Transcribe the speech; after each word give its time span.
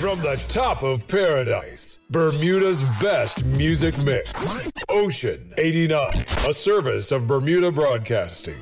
From 0.00 0.18
the 0.20 0.42
top 0.48 0.82
of 0.82 1.06
paradise, 1.06 1.98
Bermuda's 2.08 2.82
best 3.02 3.44
music 3.44 3.98
mix. 3.98 4.50
Ocean 4.88 5.52
89, 5.58 6.24
a 6.48 6.54
service 6.54 7.12
of 7.12 7.26
Bermuda 7.26 7.70
Broadcasting. 7.70 8.56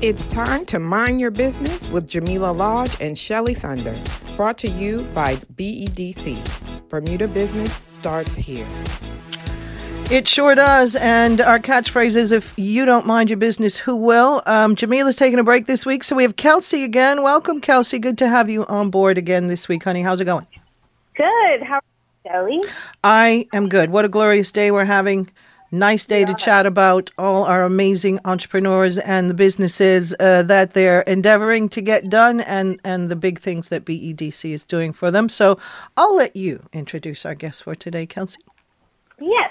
It's 0.00 0.26
time 0.26 0.66
to 0.66 0.80
mind 0.80 1.20
your 1.20 1.30
business 1.30 1.88
with 1.90 2.10
Jamillah 2.10 2.56
Lodge 2.56 3.00
and 3.00 3.16
Shelly 3.16 3.54
Thunder. 3.54 3.94
Brought 4.36 4.58
to 4.58 4.68
you 4.68 5.04
by 5.14 5.36
BEDC. 5.36 6.88
Bermuda 6.88 7.28
Business 7.28 7.72
starts 7.86 8.34
here. 8.34 8.66
It 10.10 10.28
sure 10.28 10.54
does. 10.54 10.96
And 10.96 11.40
our 11.40 11.58
catchphrase 11.58 12.14
is 12.14 12.30
if 12.30 12.52
you 12.58 12.84
don't 12.84 13.06
mind 13.06 13.30
your 13.30 13.38
business, 13.38 13.78
who 13.78 13.96
will? 13.96 14.42
Um, 14.44 14.76
Jamillah's 14.76 15.16
taking 15.16 15.38
a 15.38 15.42
break 15.42 15.66
this 15.66 15.86
week. 15.86 16.04
So 16.04 16.14
we 16.14 16.22
have 16.22 16.36
Kelsey 16.36 16.84
again. 16.84 17.22
Welcome, 17.22 17.60
Kelsey. 17.60 17.98
Good 17.98 18.18
to 18.18 18.28
have 18.28 18.50
you 18.50 18.66
on 18.66 18.90
board 18.90 19.16
again 19.16 19.46
this 19.46 19.66
week, 19.66 19.82
honey. 19.82 20.02
How's 20.02 20.20
it 20.20 20.26
going? 20.26 20.46
Good. 21.16 21.62
How 21.62 21.76
are 21.76 22.48
you, 22.50 22.60
Shelly? 22.60 22.72
I 23.02 23.48
am 23.54 23.68
good. 23.68 23.90
What 23.90 24.04
a 24.04 24.08
glorious 24.08 24.52
day 24.52 24.70
we're 24.70 24.84
having. 24.84 25.30
Nice 25.72 26.04
day 26.04 26.20
yeah. 26.20 26.26
to 26.26 26.34
chat 26.34 26.66
about 26.66 27.10
all 27.16 27.44
our 27.44 27.64
amazing 27.64 28.20
entrepreneurs 28.26 28.98
and 28.98 29.28
the 29.28 29.34
businesses 29.34 30.14
uh, 30.20 30.42
that 30.44 30.74
they're 30.74 31.00
endeavoring 31.00 31.68
to 31.70 31.80
get 31.80 32.10
done 32.10 32.40
and, 32.42 32.78
and 32.84 33.08
the 33.08 33.16
big 33.16 33.40
things 33.40 33.70
that 33.70 33.84
BEDC 33.86 34.52
is 34.52 34.64
doing 34.64 34.92
for 34.92 35.10
them. 35.10 35.30
So 35.30 35.58
I'll 35.96 36.14
let 36.14 36.36
you 36.36 36.62
introduce 36.74 37.24
our 37.24 37.34
guest 37.34 37.62
for 37.64 37.74
today, 37.74 38.04
Kelsey. 38.06 38.42
Yes, 39.18 39.50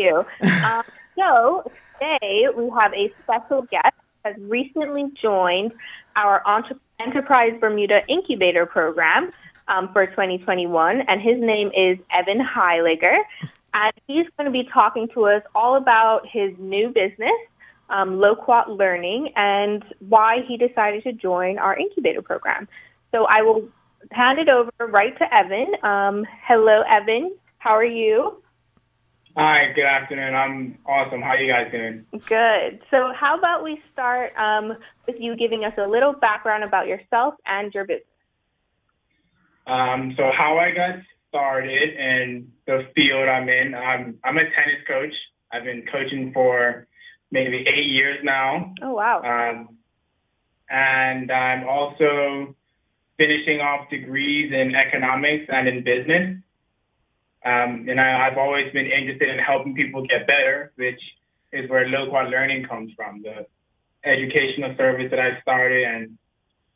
you. 0.00 0.24
um, 0.64 0.82
so 1.16 1.70
today 2.00 2.46
we 2.56 2.70
have 2.78 2.92
a 2.94 3.12
special 3.22 3.62
guest 3.62 3.94
who 4.24 4.30
has 4.30 4.36
recently 4.40 5.04
joined 5.20 5.72
our 6.16 6.42
Entre- 6.46 6.80
Enterprise 6.98 7.52
Bermuda 7.60 8.00
Incubator 8.08 8.66
Program 8.66 9.30
um, 9.68 9.92
for 9.92 10.06
2021, 10.06 11.02
and 11.02 11.20
his 11.20 11.40
name 11.40 11.68
is 11.68 11.98
Evan 12.12 12.40
Heyliger. 12.44 13.18
And 13.72 13.92
he's 14.06 14.26
going 14.36 14.46
to 14.46 14.50
be 14.50 14.68
talking 14.72 15.08
to 15.14 15.26
us 15.26 15.42
all 15.54 15.76
about 15.76 16.22
his 16.26 16.52
new 16.58 16.88
business, 16.88 17.30
um, 17.88 18.18
Loquat 18.18 18.68
Learning, 18.68 19.32
and 19.36 19.84
why 20.08 20.38
he 20.46 20.56
decided 20.56 21.04
to 21.04 21.12
join 21.12 21.58
our 21.58 21.78
incubator 21.78 22.20
program. 22.20 22.66
So 23.12 23.26
I 23.26 23.42
will 23.42 23.68
hand 24.10 24.38
it 24.38 24.48
over 24.48 24.70
right 24.80 25.16
to 25.18 25.34
Evan. 25.34 25.72
Um, 25.84 26.26
hello, 26.46 26.82
Evan. 26.88 27.32
How 27.58 27.70
are 27.70 27.84
you? 27.84 28.42
Hi, 29.36 29.72
good 29.74 29.84
afternoon. 29.84 30.34
I'm 30.34 30.78
awesome. 30.84 31.22
How 31.22 31.30
are 31.30 31.38
you 31.38 31.52
guys 31.52 31.70
doing? 31.70 32.04
Good. 32.12 32.80
So, 32.90 33.12
how 33.18 33.38
about 33.38 33.62
we 33.62 33.80
start 33.92 34.32
um, 34.36 34.76
with 35.06 35.16
you 35.20 35.36
giving 35.36 35.64
us 35.64 35.72
a 35.78 35.86
little 35.86 36.12
background 36.12 36.64
about 36.64 36.88
yourself 36.88 37.34
and 37.46 37.72
your 37.72 37.84
business? 37.84 38.04
Um, 39.66 40.14
so, 40.16 40.30
how 40.36 40.58
I 40.58 40.74
got 40.74 41.02
started 41.28 41.96
in 41.96 42.50
the 42.66 42.88
field 42.96 43.28
I'm 43.28 43.48
in, 43.48 43.74
um, 43.74 44.18
I'm 44.24 44.36
a 44.36 44.42
tennis 44.42 44.82
coach. 44.88 45.14
I've 45.52 45.64
been 45.64 45.84
coaching 45.90 46.32
for 46.34 46.88
maybe 47.30 47.64
eight 47.68 47.86
years 47.86 48.18
now. 48.24 48.74
Oh, 48.82 48.92
wow. 48.94 49.22
Um, 49.22 49.76
and 50.68 51.30
I'm 51.30 51.68
also 51.68 52.56
finishing 53.16 53.60
off 53.60 53.90
degrees 53.90 54.52
in 54.52 54.74
economics 54.74 55.44
and 55.48 55.68
in 55.68 55.84
business. 55.84 56.38
Um, 57.44 57.86
and 57.88 57.98
I, 57.98 58.28
have 58.28 58.36
always 58.36 58.70
been 58.72 58.84
interested 58.84 59.30
in 59.30 59.38
helping 59.38 59.74
people 59.74 60.06
get 60.06 60.26
better, 60.26 60.72
which 60.76 61.00
is 61.52 61.70
where 61.70 61.88
Loquat 61.88 62.28
Learning 62.28 62.66
comes 62.66 62.92
from, 62.94 63.22
the 63.22 63.46
educational 64.04 64.76
service 64.76 65.10
that 65.10 65.18
I 65.18 65.40
started 65.40 65.84
and 65.84 66.18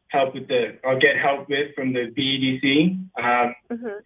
help 0.08 0.34
with 0.34 0.48
the, 0.48 0.78
or 0.82 0.98
get 0.98 1.16
help 1.20 1.48
with 1.50 1.74
from 1.74 1.92
the 1.92 2.12
BEDC. 2.16 2.96
Um, 3.18 3.54
mm-hmm. 3.70 3.98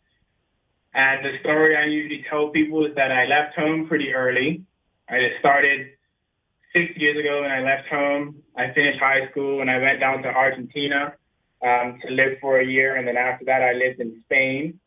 And 0.94 1.24
the 1.24 1.38
story 1.40 1.76
I 1.76 1.86
usually 1.86 2.24
tell 2.28 2.48
people 2.48 2.84
is 2.86 2.94
that 2.96 3.12
I 3.12 3.26
left 3.26 3.54
home 3.54 3.86
pretty 3.86 4.12
early. 4.12 4.64
I 5.08 5.20
just 5.20 5.38
started 5.38 5.90
six 6.72 6.90
years 6.96 7.18
ago 7.18 7.42
when 7.42 7.52
I 7.52 7.60
left 7.60 7.88
home. 7.88 8.42
I 8.56 8.72
finished 8.74 8.98
high 8.98 9.30
school 9.30 9.60
and 9.60 9.70
I 9.70 9.78
went 9.78 10.00
down 10.00 10.22
to 10.22 10.28
Argentina 10.28 11.14
um, 11.62 11.98
to 12.02 12.12
live 12.12 12.38
for 12.40 12.58
a 12.58 12.66
year. 12.66 12.96
And 12.96 13.06
then 13.06 13.16
after 13.16 13.44
that, 13.44 13.62
I 13.62 13.74
lived 13.74 14.00
in 14.00 14.20
Spain 14.24 14.80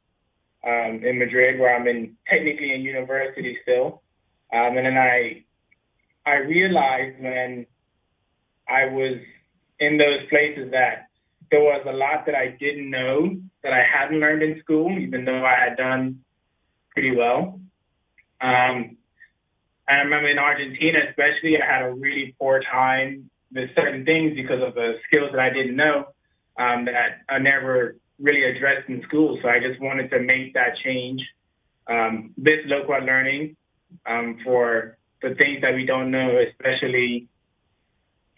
um, 0.66 1.02
in 1.04 1.20
Madrid, 1.20 1.60
where 1.60 1.76
I'm 1.76 1.88
in 1.88 2.16
technically 2.30 2.74
in 2.74 2.82
university 2.82 3.58
still. 3.64 4.02
Um, 4.54 4.78
and 4.78 4.86
then 4.86 4.98
I 4.98 5.44
I 6.26 6.36
realized 6.36 7.20
when 7.20 7.66
I 8.68 8.86
was 8.86 9.18
in 9.80 9.98
those 9.98 10.28
places 10.30 10.72
that 10.72 11.08
there 11.50 11.62
was 11.62 11.84
a 11.88 11.92
lot 11.92 12.26
that 12.26 12.36
I 12.36 12.56
didn't 12.60 12.90
know 12.90 13.38
that 13.64 13.74
I 13.74 13.84
hadn't 13.84 14.20
learned 14.20 14.44
in 14.44 14.60
school, 14.62 14.92
even 14.98 15.26
though 15.26 15.44
I 15.44 15.56
had 15.56 15.78
done 15.78 16.22
pretty 16.94 17.16
well. 17.16 17.60
Um, 18.40 18.98
I 19.88 19.96
remember 19.96 20.30
in 20.30 20.40
Argentina, 20.40 21.00
especially, 21.10 21.58
I 21.62 21.66
had 21.66 21.84
a 21.84 21.94
really 21.94 22.36
poor 22.40 22.62
time 22.62 23.30
with 23.54 23.70
certain 23.76 24.06
things 24.06 24.34
because 24.36 24.62
of 24.66 24.74
the 24.76 24.94
skills 25.08 25.32
that 25.32 25.40
I 25.40 25.50
didn't 25.50 25.76
know 25.76 26.06
um, 26.58 26.86
that 26.86 27.22
I 27.28 27.40
never 27.40 27.98
really 28.22 28.44
addressed 28.44 28.88
in 28.90 29.02
school. 29.04 29.40
So 29.42 29.50
I 29.50 29.60
just 29.60 29.80
wanted 29.82 30.10
to 30.12 30.20
make 30.20 30.54
that 30.54 30.78
change 30.84 31.22
um, 31.88 32.34
Loquat 32.38 33.04
Learning 33.04 33.56
um, 34.06 34.38
for 34.44 34.98
the 35.22 35.36
things 35.36 35.62
that 35.62 35.74
we 35.74 35.86
don't 35.86 36.12
know, 36.12 36.40
especially 36.50 37.28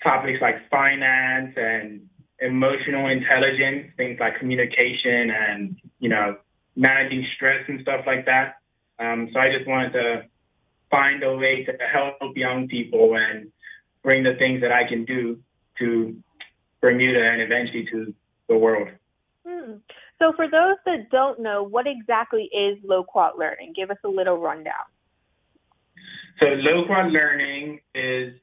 topics 0.02 0.40
like 0.42 0.70
finance 0.70 1.54
and 1.56 2.02
emotional 2.40 3.08
intelligence, 3.08 3.92
things 3.96 4.18
like 4.20 4.40
communication 4.40 5.32
and, 5.32 5.80
you 6.00 6.10
know, 6.10 6.36
managing 6.76 7.26
stress 7.36 7.64
and 7.68 7.82
stuff 7.82 8.02
like 8.06 8.26
that. 8.26 8.56
Um, 9.00 9.30
so 9.34 9.40
I 9.40 9.50
just 9.56 9.68
wanted 9.68 9.94
to 9.94 10.24
find 10.90 11.24
a 11.24 11.36
way 11.36 11.64
to 11.66 11.72
help 11.92 12.36
young 12.36 12.68
people 12.68 13.16
and 13.16 13.52
bring 14.04 14.24
the 14.24 14.36
things 14.38 14.62
that 14.62 14.72
I 14.72 14.88
can 14.88 15.06
do 15.06 15.40
to 15.80 16.16
Bermuda 16.82 17.24
and 17.24 17.42
eventually 17.42 17.88
to 17.92 18.14
the 18.50 18.58
world. 18.58 18.90
Hmm. 19.46 19.74
So, 20.20 20.34
for 20.36 20.46
those 20.50 20.78
that 20.86 21.10
don't 21.12 21.42
know, 21.42 21.64
what 21.64 21.86
exactly 21.88 22.50
is 22.54 22.78
Loquat 22.84 23.38
learning? 23.38 23.74
Give 23.76 23.92
us 23.92 23.98
a 24.06 24.08
little 24.08 24.38
rundown. 24.38 24.88
So, 26.40 26.46
Loquat 26.46 27.12
learning 27.12 27.80
is 27.94 28.34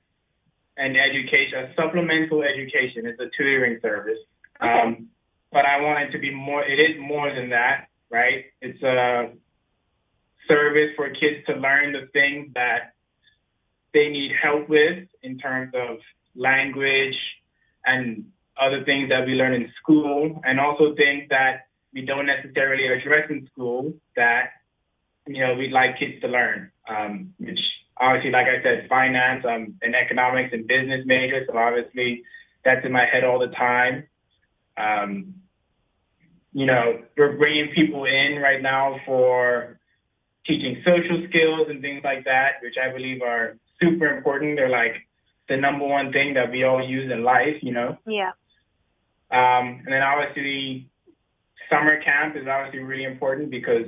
an 0.77 0.97
education, 0.97 1.59
a 1.59 1.75
supplemental 1.75 2.43
education. 2.43 3.07
It's 3.07 3.21
a 3.21 3.31
tutoring 3.37 3.79
service. 3.83 4.19
Okay. 4.63 4.71
Um, 4.71 5.09
but 5.53 5.65
I 5.65 5.81
want 5.81 6.09
it 6.09 6.13
to 6.13 6.19
be 6.19 6.35
more. 6.35 6.65
It 6.65 6.79
is 6.79 6.97
more 7.01 7.35
than 7.35 7.51
that, 7.51 7.89
right? 8.11 8.45
It's 8.61 8.83
a 8.83 9.33
service 10.49 10.91
for 10.97 11.09
kids 11.09 11.47
to 11.47 11.55
learn 11.55 11.93
the 11.93 12.09
things 12.13 12.51
that 12.55 12.95
they 13.93 14.09
need 14.09 14.33
help 14.41 14.69
with 14.69 15.09
in 15.23 15.39
terms 15.39 15.73
of 15.75 15.99
language 16.35 17.17
and 17.85 18.25
other 18.61 18.85
things 18.85 19.09
that 19.09 19.27
we 19.27 19.33
learn 19.33 19.55
in 19.55 19.71
school 19.81 20.41
and 20.45 20.61
also 20.61 20.95
things 20.95 21.25
that 21.31 21.67
we 21.93 22.03
don't 22.03 22.27
necessarily 22.27 22.87
address 22.87 23.31
in 23.31 23.49
school 23.53 23.93
that, 24.17 24.51
you 25.27 25.45
know, 25.45 25.55
we'd 25.55 25.73
like 25.73 25.99
kids 25.99 26.21
to 26.21 26.29
learn, 26.29 26.71
um, 26.89 27.35
which 27.39 27.59
obviously, 27.97 28.31
like 28.31 28.47
I 28.47 28.63
said, 28.63 28.87
finance, 28.89 29.45
um, 29.45 29.75
and 29.83 29.95
economics 29.95 30.51
and 30.53 30.67
business 30.67 31.03
major. 31.07 31.45
So 31.49 31.57
obviously 31.57 32.23
that's 32.65 32.85
in 32.85 32.93
my 32.93 33.07
head 33.11 33.25
all 33.25 33.39
the 33.39 33.49
time. 33.49 34.07
Um, 34.77 35.35
you 36.53 36.67
know, 36.67 37.03
we're 37.17 37.37
bringing 37.37 37.73
people 37.75 38.05
in 38.05 38.41
right 38.43 38.61
now 38.61 38.97
for 39.07 39.79
teaching 40.47 40.83
social 40.85 41.27
skills 41.29 41.69
and 41.69 41.81
things 41.81 42.03
like 42.03 42.25
that, 42.25 42.55
which 42.63 42.75
I 42.83 42.93
believe 42.93 43.23
are 43.23 43.57
super 43.81 44.07
important. 44.17 44.57
They're 44.57 44.69
like 44.69 44.95
the 45.49 45.57
number 45.57 45.87
one 45.87 46.13
thing 46.13 46.35
that 46.35 46.51
we 46.51 46.65
all 46.65 46.87
use 46.87 47.11
in 47.13 47.23
life, 47.23 47.57
you 47.63 47.73
know? 47.73 47.99
Yeah. 48.07 48.33
Um, 49.31 49.83
and 49.85 49.93
then 49.93 50.03
obviously, 50.03 50.89
summer 51.71 52.03
camp 52.03 52.37
is 52.37 52.47
obviously 52.49 52.81
really 52.81 53.05
important 53.05 53.51
because 53.51 53.87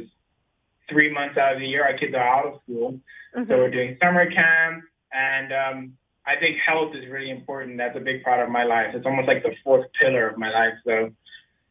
three 0.88 1.12
months 1.12 1.36
out 1.36 1.54
of 1.54 1.58
the 1.58 1.66
year, 1.66 1.84
our 1.84 1.96
kids 1.98 2.14
are 2.14 2.20
out 2.20 2.46
of 2.46 2.60
school. 2.62 3.00
Mm-hmm. 3.36 3.50
So 3.50 3.56
we're 3.58 3.70
doing 3.70 3.96
summer 4.02 4.30
camp. 4.30 4.84
And 5.12 5.52
um, 5.52 5.92
I 6.26 6.38
think 6.38 6.56
health 6.66 6.94
is 6.94 7.10
really 7.10 7.30
important. 7.30 7.78
That's 7.78 7.96
a 7.96 8.00
big 8.00 8.22
part 8.22 8.40
of 8.40 8.50
my 8.50 8.64
life. 8.64 8.94
It's 8.94 9.06
almost 9.06 9.28
like 9.28 9.42
the 9.42 9.54
fourth 9.64 9.86
pillar 10.00 10.28
of 10.28 10.38
my 10.38 10.50
life. 10.50 10.74
So 10.86 11.10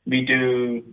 we 0.05 0.25
do 0.25 0.83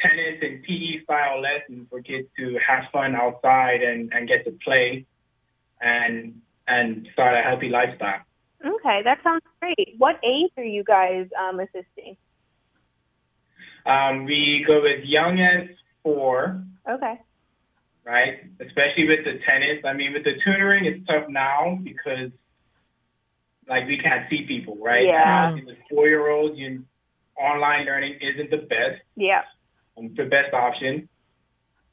tennis 0.00 0.38
and 0.42 0.62
PE 0.62 1.04
style 1.04 1.40
lessons 1.40 1.86
for 1.88 2.02
kids 2.02 2.28
to 2.38 2.58
have 2.66 2.84
fun 2.92 3.14
outside 3.14 3.82
and, 3.82 4.12
and 4.12 4.28
get 4.28 4.44
to 4.44 4.52
play 4.64 5.06
and 5.80 6.40
and 6.68 7.08
start 7.12 7.34
a 7.34 7.42
healthy 7.42 7.68
lifestyle. 7.68 8.20
Okay, 8.64 9.00
that 9.04 9.18
sounds 9.24 9.42
great. 9.62 9.94
What 9.98 10.16
age 10.24 10.50
are 10.56 10.64
you 10.64 10.84
guys 10.84 11.26
um, 11.38 11.60
assisting? 11.60 12.16
Um, 13.86 14.24
we 14.24 14.64
go 14.66 14.78
as 14.84 15.04
young 15.04 15.40
as 15.40 15.68
four. 16.02 16.64
Okay. 16.88 17.20
Right, 18.04 18.50
especially 18.60 19.06
with 19.06 19.24
the 19.24 19.38
tennis. 19.46 19.84
I 19.84 19.92
mean, 19.92 20.12
with 20.12 20.24
the 20.24 20.32
tutoring, 20.44 20.86
it's 20.86 21.06
tough 21.06 21.28
now 21.28 21.78
because 21.82 22.32
like 23.68 23.86
we 23.86 23.98
can't 23.98 24.28
see 24.28 24.44
people, 24.46 24.76
right? 24.82 25.04
Yeah. 25.04 25.52
Uh, 25.52 25.54
the 25.54 25.76
four-year-olds, 25.88 26.58
you 26.58 26.84
online 27.38 27.86
learning 27.86 28.18
isn't 28.20 28.50
the 28.50 28.66
best. 28.66 29.02
Yeah. 29.16 29.42
Um, 29.96 30.14
the 30.16 30.24
best 30.24 30.52
option. 30.52 31.08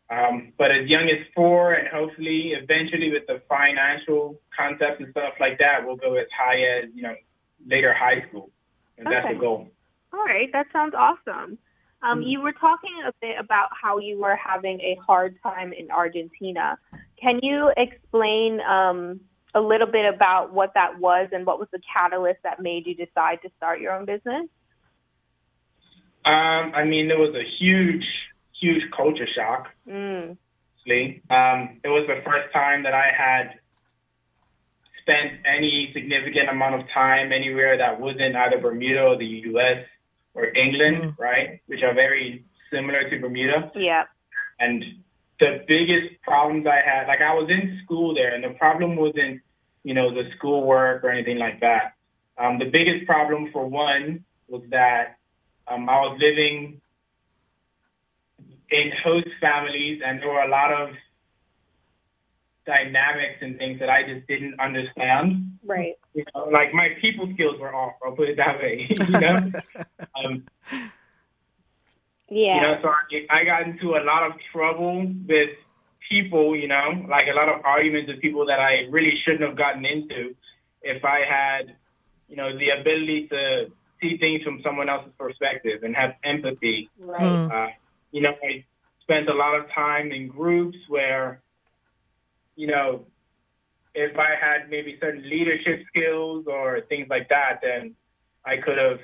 Um, 0.09 0.53
but 0.57 0.71
as 0.71 0.89
young 0.89 1.07
as 1.09 1.23
four, 1.35 1.73
and 1.73 1.87
hopefully 1.87 2.53
eventually 2.59 3.11
with 3.11 3.27
the 3.27 3.43
financial 3.47 4.41
concepts 4.57 4.99
and 4.99 5.11
stuff 5.11 5.33
like 5.39 5.59
that, 5.59 5.85
we'll 5.85 5.97
go 5.97 6.15
as 6.15 6.25
high 6.35 6.57
as 6.57 6.89
you 6.95 7.03
know 7.03 7.13
later 7.65 7.93
high 7.93 8.27
school, 8.27 8.51
and 8.97 9.07
that's 9.07 9.25
Okay. 9.25 9.33
the 9.33 9.39
goal. 9.39 9.67
All 10.13 10.25
right, 10.25 10.51
that 10.53 10.67
sounds 10.71 10.93
awesome. 10.95 11.57
Um, 12.01 12.21
you 12.21 12.41
were 12.41 12.53
talking 12.53 12.91
a 13.05 13.11
bit 13.19 13.37
about 13.37 13.69
how 13.79 13.97
you 13.97 14.19
were 14.19 14.35
having 14.35 14.79
a 14.79 14.95
hard 15.05 15.35
time 15.43 15.73
in 15.73 15.91
Argentina. 15.91 16.77
Can 17.21 17.39
you 17.43 17.71
explain 17.75 18.61
um, 18.61 19.19
a 19.53 19.59
little 19.59 19.87
bit 19.87 20.05
about 20.11 20.53
what 20.53 20.73
that 20.75 20.99
was 20.99 21.29
and 21.33 21.45
what 21.45 21.59
was 21.59 21.67
the 21.71 21.79
catalyst 21.93 22.39
that 22.43 22.61
made 22.61 22.87
you 22.87 22.95
decide 22.95 23.41
to 23.41 23.49
start 23.57 23.81
your 23.81 23.93
own 23.93 24.05
business? 24.05 24.47
Um, 26.25 26.71
I 26.73 26.85
mean, 26.85 27.07
there 27.07 27.19
was 27.19 27.35
a 27.35 27.43
huge, 27.59 28.05
huge 28.61 28.83
culture 28.95 29.27
shock. 29.35 29.67
Mm. 29.87 30.37
Um, 31.29 31.79
it 31.83 31.89
was 31.89 32.07
the 32.07 32.21
first 32.25 32.51
time 32.51 32.83
that 32.83 32.93
I 32.93 33.11
had 33.15 33.59
spent 35.09 35.41
any 35.45 35.89
significant 35.93 36.49
amount 36.49 36.75
of 36.79 36.87
time 36.93 37.31
anywhere 37.31 37.77
that 37.77 37.99
wasn't 37.99 38.35
either 38.35 38.59
Bermuda 38.61 39.01
or 39.01 39.17
the 39.17 39.25
U.S. 39.25 39.85
or 40.35 40.45
England, 40.55 41.15
right, 41.17 41.61
which 41.65 41.81
are 41.81 41.93
very 41.93 42.45
similar 42.71 43.09
to 43.09 43.19
Bermuda. 43.19 43.71
Yeah. 43.75 44.03
And 44.59 44.83
the 45.39 45.63
biggest 45.67 46.21
problems 46.21 46.67
I 46.67 46.81
had, 46.85 47.07
like 47.07 47.21
I 47.21 47.33
was 47.33 47.49
in 47.49 47.79
school 47.83 48.13
there, 48.13 48.35
and 48.35 48.43
the 48.43 48.57
problem 48.57 48.95
wasn't, 48.95 49.41
you 49.83 49.93
know, 49.93 50.13
the 50.13 50.29
schoolwork 50.37 51.03
or 51.03 51.09
anything 51.09 51.39
like 51.39 51.59
that. 51.61 51.93
Um, 52.37 52.59
the 52.59 52.65
biggest 52.65 53.05
problem, 53.05 53.49
for 53.51 53.65
one, 53.65 54.23
was 54.47 54.61
that 54.69 55.17
um, 55.67 55.89
I 55.89 55.99
was 56.01 56.19
living 56.19 56.81
in 58.69 58.91
host 59.03 59.27
families, 59.41 60.01
and 60.05 60.21
there 60.21 60.29
were 60.29 60.41
a 60.41 60.49
lot 60.49 60.71
of 60.71 60.89
dynamics 62.69 63.41
and 63.41 63.57
things 63.57 63.79
that 63.81 63.89
I 63.89 64.03
just 64.05 64.27
didn't 64.27 64.59
understand. 64.59 65.57
Right. 65.65 65.95
You 66.13 66.23
know, 66.33 66.45
like 66.45 66.69
my 66.73 66.89
people 67.01 67.25
skills 67.33 67.59
were 67.59 67.73
off. 67.73 67.95
I'll 68.05 68.13
put 68.15 68.29
it 68.29 68.37
that 68.37 68.59
way. 68.61 68.85
you 69.09 69.19
know, 69.25 69.35
um, 70.17 70.33
Yeah. 72.29 72.55
you 72.55 72.61
know, 72.61 72.75
so 72.81 72.87
I, 72.89 73.41
I 73.41 73.43
got 73.43 73.61
into 73.67 73.95
a 73.95 74.03
lot 74.05 74.29
of 74.29 74.33
trouble 74.53 75.11
with 75.27 75.49
people. 76.09 76.55
You 76.55 76.67
know, 76.67 76.87
like 77.09 77.25
a 77.27 77.35
lot 77.35 77.49
of 77.49 77.65
arguments 77.65 78.07
with 78.11 78.21
people 78.21 78.45
that 78.45 78.59
I 78.59 78.85
really 78.89 79.13
shouldn't 79.25 79.43
have 79.49 79.57
gotten 79.57 79.83
into 79.85 80.35
if 80.81 81.03
I 81.03 81.19
had, 81.27 81.75
you 82.29 82.35
know, 82.35 82.49
the 82.57 82.69
ability 82.79 83.27
to 83.29 83.71
see 84.01 84.17
things 84.17 84.43
from 84.43 84.61
someone 84.63 84.87
else's 84.89 85.11
perspective 85.17 85.83
and 85.83 85.95
have 85.95 86.11
empathy. 86.23 86.89
right. 86.99 87.21
Mm. 87.21 87.51
Uh, 87.51 87.71
you 88.11 88.21
know, 88.21 88.31
I 88.43 88.63
spent 89.03 89.27
a 89.29 89.33
lot 89.33 89.55
of 89.59 89.65
time 89.73 90.11
in 90.11 90.27
groups 90.27 90.77
where, 90.87 91.41
you 92.59 92.67
know, 92.67 93.05
if 93.95 94.17
I 94.17 94.31
had 94.35 94.69
maybe 94.69 94.97
certain 94.99 95.23
leadership 95.23 95.85
skills 95.87 96.45
or 96.45 96.81
things 96.89 97.07
like 97.09 97.29
that, 97.29 97.59
then 97.63 97.95
I 98.45 98.57
could 98.57 98.77
have 98.77 98.99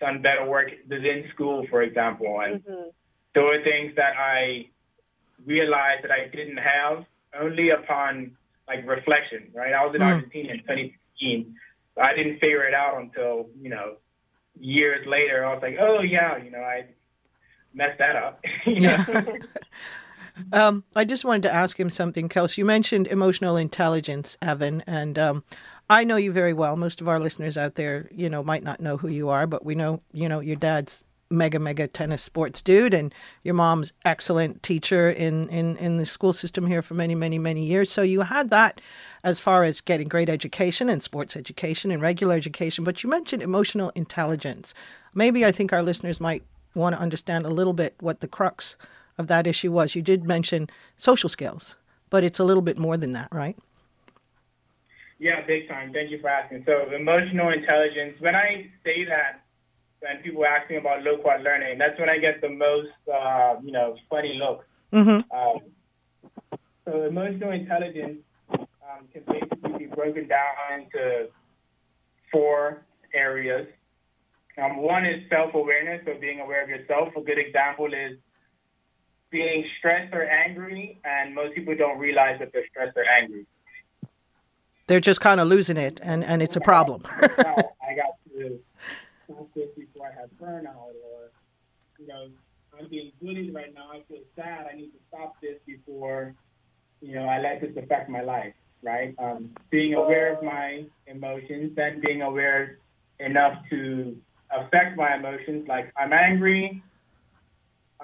done 0.00 0.22
better 0.22 0.44
work 0.48 0.68
within 0.88 1.24
school, 1.34 1.66
for 1.70 1.82
example. 1.82 2.40
And 2.40 2.62
hmm 2.62 2.88
there 3.34 3.44
were 3.44 3.62
things 3.62 3.94
that 3.96 4.14
I 4.18 4.70
realized 5.46 6.02
that 6.04 6.10
I 6.10 6.28
didn't 6.34 6.56
have 6.58 7.04
only 7.40 7.70
upon 7.70 8.36
like 8.66 8.86
reflection, 8.86 9.50
right? 9.54 9.72
I 9.72 9.84
was 9.86 9.94
in 9.94 10.02
Mm. 10.02 10.06
Argentina 10.12 10.52
in 10.54 10.58
2015. 10.60 11.54
But 11.94 12.04
I 12.04 12.14
didn't 12.16 12.38
figure 12.40 12.64
it 12.66 12.74
out 12.74 13.00
until, 13.00 13.50
you 13.60 13.70
know, 13.70 13.96
years 14.58 15.06
later. 15.06 15.44
I 15.44 15.54
was 15.54 15.62
like, 15.62 15.76
oh, 15.80 16.00
yeah, 16.02 16.36
you 16.42 16.50
know, 16.50 16.58
I 16.60 16.86
messed 17.74 17.98
that 17.98 18.16
up. 18.16 18.40
you 18.66 18.80
know? 18.80 18.96
Um, 20.52 20.84
I 20.94 21.04
just 21.04 21.24
wanted 21.24 21.42
to 21.42 21.54
ask 21.54 21.78
him 21.78 21.90
something, 21.90 22.28
Kels. 22.28 22.56
You 22.56 22.64
mentioned 22.64 23.06
emotional 23.06 23.56
intelligence, 23.56 24.36
Evan, 24.42 24.82
and 24.86 25.18
um, 25.18 25.44
I 25.88 26.04
know 26.04 26.16
you 26.16 26.32
very 26.32 26.52
well. 26.52 26.76
Most 26.76 27.00
of 27.00 27.08
our 27.08 27.18
listeners 27.18 27.58
out 27.58 27.74
there, 27.74 28.08
you 28.12 28.30
know, 28.30 28.42
might 28.42 28.62
not 28.62 28.80
know 28.80 28.96
who 28.96 29.08
you 29.08 29.28
are, 29.28 29.46
but 29.46 29.64
we 29.64 29.74
know, 29.74 30.02
you 30.12 30.28
know, 30.28 30.40
your 30.40 30.56
dad's 30.56 31.04
mega 31.32 31.60
mega 31.60 31.86
tennis 31.86 32.22
sports 32.22 32.60
dude, 32.60 32.92
and 32.92 33.14
your 33.44 33.54
mom's 33.54 33.92
excellent 34.04 34.62
teacher 34.62 35.08
in 35.08 35.48
in 35.48 35.76
in 35.76 35.96
the 35.96 36.04
school 36.04 36.32
system 36.32 36.66
here 36.66 36.82
for 36.82 36.94
many 36.94 37.14
many 37.14 37.38
many 37.38 37.64
years. 37.64 37.90
So 37.90 38.02
you 38.02 38.22
had 38.22 38.50
that 38.50 38.80
as 39.22 39.38
far 39.40 39.64
as 39.64 39.80
getting 39.80 40.08
great 40.08 40.28
education 40.28 40.88
and 40.88 41.02
sports 41.02 41.36
education 41.36 41.90
and 41.90 42.02
regular 42.02 42.34
education. 42.34 42.84
But 42.84 43.02
you 43.02 43.10
mentioned 43.10 43.42
emotional 43.42 43.90
intelligence. 43.94 44.74
Maybe 45.14 45.44
I 45.44 45.52
think 45.52 45.72
our 45.72 45.82
listeners 45.82 46.20
might 46.20 46.42
want 46.74 46.94
to 46.96 47.02
understand 47.02 47.46
a 47.46 47.50
little 47.50 47.72
bit 47.72 47.94
what 48.00 48.20
the 48.20 48.28
crux 48.28 48.76
of 49.20 49.28
that 49.28 49.46
issue 49.46 49.70
was. 49.70 49.94
You 49.94 50.02
did 50.02 50.24
mention 50.24 50.68
social 50.96 51.28
skills, 51.28 51.76
but 52.10 52.24
it's 52.24 52.40
a 52.40 52.44
little 52.44 52.62
bit 52.62 52.78
more 52.78 52.96
than 52.96 53.12
that, 53.12 53.28
right? 53.30 53.56
Yeah, 55.20 55.44
big 55.46 55.68
time. 55.68 55.92
Thank 55.92 56.10
you 56.10 56.18
for 56.20 56.28
asking. 56.28 56.64
So, 56.66 56.90
emotional 56.92 57.50
intelligence. 57.50 58.16
When 58.20 58.34
I 58.34 58.70
say 58.84 59.04
that, 59.04 59.44
when 60.00 60.22
people 60.22 60.46
ask 60.46 60.68
me 60.70 60.76
about 60.76 61.02
Loquat 61.02 61.42
learning, 61.42 61.76
that's 61.76 62.00
when 62.00 62.08
I 62.08 62.16
get 62.16 62.40
the 62.40 62.48
most, 62.48 62.88
uh, 63.12 63.56
you 63.62 63.70
know, 63.70 63.96
funny 64.08 64.40
looks. 64.40 64.64
Mm-hmm. 64.92 65.30
Um, 65.30 65.58
so, 66.86 67.02
emotional 67.04 67.52
intelligence 67.52 68.20
um, 68.50 69.06
can 69.12 69.22
basically 69.28 69.78
be 69.78 69.86
broken 69.94 70.26
down 70.26 70.80
into 70.80 71.28
four 72.32 72.82
areas. 73.12 73.66
Um, 74.56 74.78
one 74.78 75.04
is 75.04 75.22
self-awareness, 75.28 76.02
so 76.06 76.18
being 76.18 76.40
aware 76.40 76.62
of 76.62 76.70
yourself. 76.70 77.08
A 77.14 77.20
good 77.20 77.38
example 77.38 77.92
is 77.92 78.16
being 79.30 79.64
stressed 79.78 80.12
or 80.12 80.24
angry, 80.24 80.98
and 81.04 81.34
most 81.34 81.54
people 81.54 81.74
don't 81.76 81.98
realize 81.98 82.38
that 82.40 82.52
they're 82.52 82.66
stressed 82.70 82.96
or 82.96 83.04
angry. 83.04 83.46
They're 84.86 85.00
just 85.00 85.20
kind 85.20 85.40
of 85.40 85.48
losing 85.48 85.76
it, 85.76 86.00
and, 86.02 86.24
and 86.24 86.42
it's 86.42 86.56
a 86.56 86.60
problem. 86.60 87.02
I 87.06 87.94
got 87.94 88.16
to 88.38 88.58
stop 89.24 89.48
this 89.54 89.68
before 89.76 90.08
I 90.08 90.20
had 90.20 90.30
burnout, 90.40 90.94
or 91.04 91.30
you 91.98 92.06
know, 92.08 92.28
I'm 92.78 92.88
being 92.88 93.12
bullied 93.22 93.54
right 93.54 93.72
now. 93.74 93.90
I 93.92 94.02
feel 94.08 94.22
sad. 94.34 94.66
I 94.70 94.76
need 94.76 94.90
to 94.90 94.98
stop 95.08 95.40
this 95.40 95.58
before 95.66 96.34
you 97.00 97.14
know 97.14 97.26
I 97.26 97.40
let 97.40 97.60
this 97.60 97.76
affect 97.76 98.08
my 98.10 98.22
life. 98.22 98.54
Right? 98.82 99.14
Um, 99.18 99.50
being 99.70 99.94
aware 99.94 100.34
of 100.34 100.42
my 100.42 100.84
emotions, 101.06 101.72
then 101.76 102.00
being 102.00 102.22
aware 102.22 102.78
enough 103.18 103.58
to 103.68 104.16
affect 104.50 104.96
my 104.96 105.16
emotions. 105.16 105.68
Like 105.68 105.92
I'm 105.96 106.12
angry. 106.12 106.82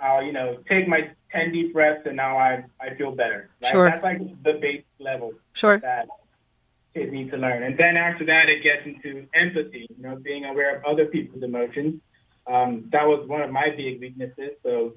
I'll 0.01 0.23
you 0.23 0.33
know 0.33 0.59
take 0.69 0.87
my 0.87 1.11
ten 1.37 1.53
deep 1.53 1.73
breaths, 1.73 2.03
and 2.07 2.17
now 2.17 2.37
I 2.37 2.65
I 2.81 2.95
feel 2.95 3.13
better. 3.13 3.51
Right? 3.63 3.71
Sure. 3.71 3.91
That's 3.91 4.03
like 4.03 4.19
the 4.43 4.55
base 4.55 4.85
level 4.99 5.33
sure. 5.53 5.79
that 5.79 6.09
kids 6.95 7.13
need 7.13 7.31
to 7.31 7.37
learn. 7.37 7.63
And 7.63 7.77
then 7.79 7.97
after 7.97 8.25
that, 8.27 8.49
it 8.49 8.63
gets 8.63 8.87
into 8.87 9.27
empathy, 9.35 9.87
you 9.95 10.03
know, 10.03 10.17
being 10.17 10.45
aware 10.45 10.77
of 10.77 10.85
other 10.85 11.07
people's 11.07 11.43
emotions. 11.43 12.01
Um, 12.47 12.89
that 12.93 13.07
was 13.07 13.27
one 13.29 13.43
of 13.43 13.51
my 13.51 13.69
big 13.77 14.01
weaknesses. 14.01 14.53
So 14.63 14.95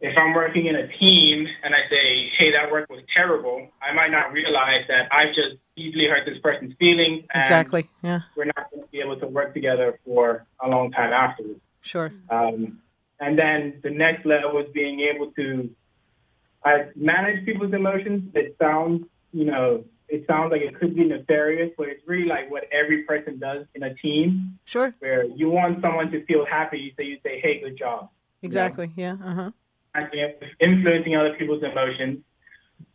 if 0.00 0.16
I'm 0.16 0.34
working 0.34 0.66
in 0.66 0.76
a 0.76 0.86
team 0.98 1.46
and 1.62 1.74
I 1.74 1.88
say, 1.90 2.30
hey, 2.38 2.52
that 2.52 2.70
work 2.70 2.88
was 2.88 3.02
terrible, 3.14 3.68
I 3.82 3.92
might 3.92 4.10
not 4.10 4.32
realize 4.32 4.84
that 4.88 5.08
I've 5.12 5.34
just 5.34 5.56
easily 5.76 6.06
hurt 6.06 6.26
this 6.26 6.38
person's 6.42 6.74
feelings. 6.78 7.24
And 7.34 7.42
Exactly. 7.42 7.88
Yeah. 8.02 8.20
We're 8.36 8.46
not 8.46 8.70
going 8.70 8.82
to 8.82 8.88
be 8.90 9.00
able 9.00 9.18
to 9.20 9.26
work 9.26 9.52
together 9.52 9.98
for 10.04 10.46
a 10.62 10.68
long 10.68 10.90
time 10.92 11.12
afterwards. 11.12 11.60
Sure. 11.82 12.12
Um, 12.30 12.80
and 13.20 13.38
then 13.38 13.80
the 13.82 13.90
next 13.90 14.24
level 14.26 14.58
is 14.60 14.66
being 14.72 15.00
able 15.00 15.30
to 15.32 15.70
uh, 16.64 16.78
manage 16.96 17.44
people's 17.44 17.72
emotions. 17.72 18.30
It 18.34 18.56
sounds, 18.60 19.04
you 19.32 19.44
know, 19.44 19.84
it 20.08 20.26
sounds 20.26 20.50
like 20.50 20.62
it 20.62 20.74
could 20.78 20.94
be 20.96 21.04
nefarious, 21.04 21.70
but 21.78 21.88
it's 21.88 22.02
really 22.06 22.26
like 22.26 22.50
what 22.50 22.64
every 22.72 23.04
person 23.04 23.38
does 23.38 23.66
in 23.74 23.82
a 23.84 23.94
team, 23.94 24.58
Sure. 24.64 24.94
where 24.98 25.24
you 25.24 25.48
want 25.50 25.80
someone 25.80 26.10
to 26.10 26.24
feel 26.26 26.44
happy, 26.44 26.92
so 26.96 27.02
you 27.02 27.18
say, 27.24 27.40
"Hey, 27.40 27.60
good 27.60 27.76
job." 27.78 28.10
Exactly. 28.42 28.90
Yeah. 28.96 29.16
Uh 29.22 29.34
huh. 29.34 29.50
Influencing 30.60 31.16
other 31.16 31.34
people's 31.38 31.62
emotions. 31.62 32.18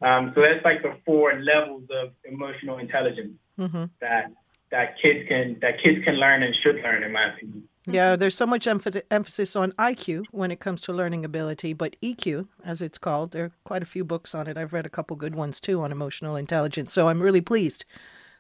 Um, 0.02 0.32
so 0.36 0.42
that's 0.42 0.64
like 0.66 0.82
the 0.82 0.98
four 1.06 1.40
levels 1.40 1.84
of 1.92 2.12
emotional 2.26 2.78
intelligence 2.80 3.38
Mm-hmm. 3.60 3.86
that 4.02 4.32
that 4.72 4.98
kids 5.02 5.28
can 5.30 5.58
that 5.62 5.82
kids 5.82 6.04
can 6.04 6.16
learn 6.16 6.44
and 6.44 6.54
should 6.62 6.76
learn, 6.84 7.04
in 7.04 7.12
my 7.14 7.34
opinion. 7.34 7.64
Yeah, 7.88 8.14
mm-hmm. 8.14 8.20
there's 8.20 8.36
so 8.36 8.46
much 8.46 8.66
emph- 8.66 9.02
emphasis 9.12 9.56
on 9.56 9.72
IQ 9.74 10.26
when 10.32 10.52
it 10.52 10.60
comes 10.60 10.82
to 10.82 10.94
learning 10.94 11.24
ability, 11.24 11.74
but 11.74 11.96
EQ, 12.02 12.48
as 12.64 12.82
it's 12.82 12.98
called, 12.98 13.32
there 13.32 13.46
are 13.46 13.52
quite 13.64 13.84
a 13.84 13.86
few 13.86 14.04
books 14.04 14.34
on 14.34 14.48
it. 14.48 14.58
I've 14.58 14.74
read 14.74 14.86
a 14.86 14.90
couple 14.90 15.16
good 15.16 15.36
ones 15.36 15.60
too 15.60 15.82
on 15.82 15.92
emotional 15.92 16.36
intelligence. 16.36 16.94
So 16.94 17.10
I'm 17.10 17.22
really 17.22 17.42
pleased 17.42 17.86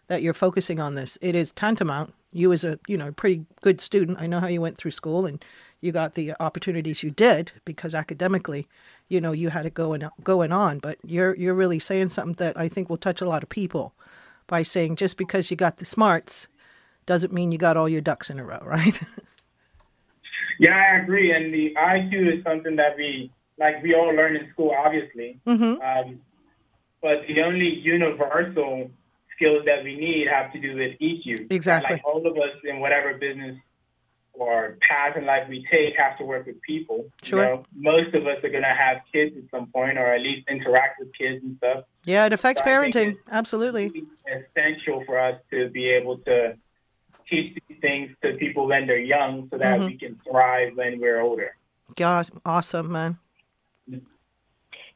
that 0.07 0.21
you're 0.21 0.33
focusing 0.33 0.79
on 0.79 0.95
this. 0.95 1.17
It 1.21 1.35
is 1.35 1.51
tantamount. 1.51 2.13
You, 2.31 2.51
as 2.51 2.63
a 2.63 2.79
you 2.87 2.97
know 2.97 3.11
pretty 3.11 3.45
good 3.61 3.79
student, 3.79 4.19
I 4.19 4.27
know 4.27 4.39
how 4.39 4.47
you 4.47 4.61
went 4.61 4.77
through 4.77 4.91
school 4.91 5.25
and 5.25 5.43
you 5.79 5.91
got 5.91 6.15
the 6.15 6.33
opportunities 6.39 7.03
you 7.03 7.11
did 7.11 7.51
because 7.63 7.95
academically, 7.95 8.67
you 9.07 9.21
know, 9.21 9.31
you 9.31 9.49
had 9.49 9.65
it 9.65 9.73
going 9.73 10.03
going 10.23 10.51
on. 10.51 10.79
But 10.79 10.97
you're 11.05 11.35
you're 11.35 11.53
really 11.53 11.79
saying 11.79 12.09
something 12.09 12.35
that 12.35 12.57
I 12.57 12.67
think 12.67 12.89
will 12.89 12.97
touch 12.97 13.21
a 13.21 13.29
lot 13.29 13.43
of 13.43 13.49
people 13.49 13.93
by 14.47 14.63
saying 14.63 14.97
just 14.97 15.17
because 15.17 15.49
you 15.49 15.57
got 15.57 15.77
the 15.77 15.85
smarts 15.85 16.47
doesn't 17.05 17.33
mean 17.33 17.51
you 17.51 17.57
got 17.57 17.77
all 17.77 17.87
your 17.87 18.01
ducks 18.01 18.29
in 18.29 18.39
a 18.39 18.43
row, 18.43 18.59
right? 18.65 18.99
Yeah, 20.59 20.75
I 20.75 20.97
agree. 21.01 21.31
And 21.31 21.53
the 21.53 21.73
IQ 21.77 22.37
is 22.37 22.43
something 22.43 22.75
that 22.77 22.95
we 22.97 23.31
like 23.57 23.81
we 23.83 23.93
all 23.95 24.13
learn 24.13 24.35
in 24.35 24.49
school, 24.51 24.75
obviously. 24.77 25.39
Mm-hmm. 25.47 25.81
Um, 25.81 26.19
but 27.01 27.21
the 27.27 27.41
only 27.41 27.67
universal 27.67 28.89
skills 29.35 29.63
that 29.65 29.83
we 29.83 29.95
need 29.95 30.27
have 30.27 30.51
to 30.53 30.59
do 30.59 30.75
with 30.75 30.97
EQ. 30.99 31.51
Exactly. 31.51 31.95
Like 31.95 32.05
all 32.05 32.25
of 32.25 32.35
us 32.37 32.55
in 32.63 32.79
whatever 32.79 33.13
business 33.13 33.57
or 34.33 34.77
path 34.81 35.15
in 35.15 35.25
life 35.25 35.47
we 35.47 35.65
take 35.71 35.95
have 35.97 36.17
to 36.17 36.25
work 36.25 36.45
with 36.45 36.61
people. 36.61 37.05
Sure. 37.23 37.43
You 37.43 37.49
know, 37.49 37.65
most 37.75 38.13
of 38.13 38.27
us 38.27 38.43
are 38.43 38.49
going 38.49 38.63
to 38.63 38.75
have 38.77 38.97
kids 39.11 39.35
at 39.37 39.43
some 39.49 39.67
point 39.67 39.97
or 39.97 40.13
at 40.13 40.21
least 40.21 40.47
interact 40.49 40.99
with 40.99 41.09
kids 41.17 41.43
and 41.43 41.57
stuff. 41.57 41.85
Yeah, 42.05 42.25
it 42.25 42.33
affects 42.33 42.61
So 42.61 42.67
parenting. 42.67 43.15
Absolutely. 43.31 44.05
essential 44.27 45.03
for 45.05 45.19
us 45.19 45.39
to 45.51 45.69
be 45.69 45.89
able 45.89 46.17
to 46.19 46.57
teach 47.29 47.57
these 47.67 47.79
things 47.81 48.11
to 48.23 48.33
people 48.33 48.67
when 48.67 48.87
they're 48.87 48.97
young 48.97 49.47
so 49.49 49.57
that 49.57 49.79
Mhm. 49.79 49.87
we 49.87 49.97
can 49.97 50.19
thrive 50.27 50.75
when 50.75 50.99
we're 50.99 51.21
older. 51.21 51.55
God, 51.95 52.29
awesome, 52.45 52.91
man. 52.91 53.17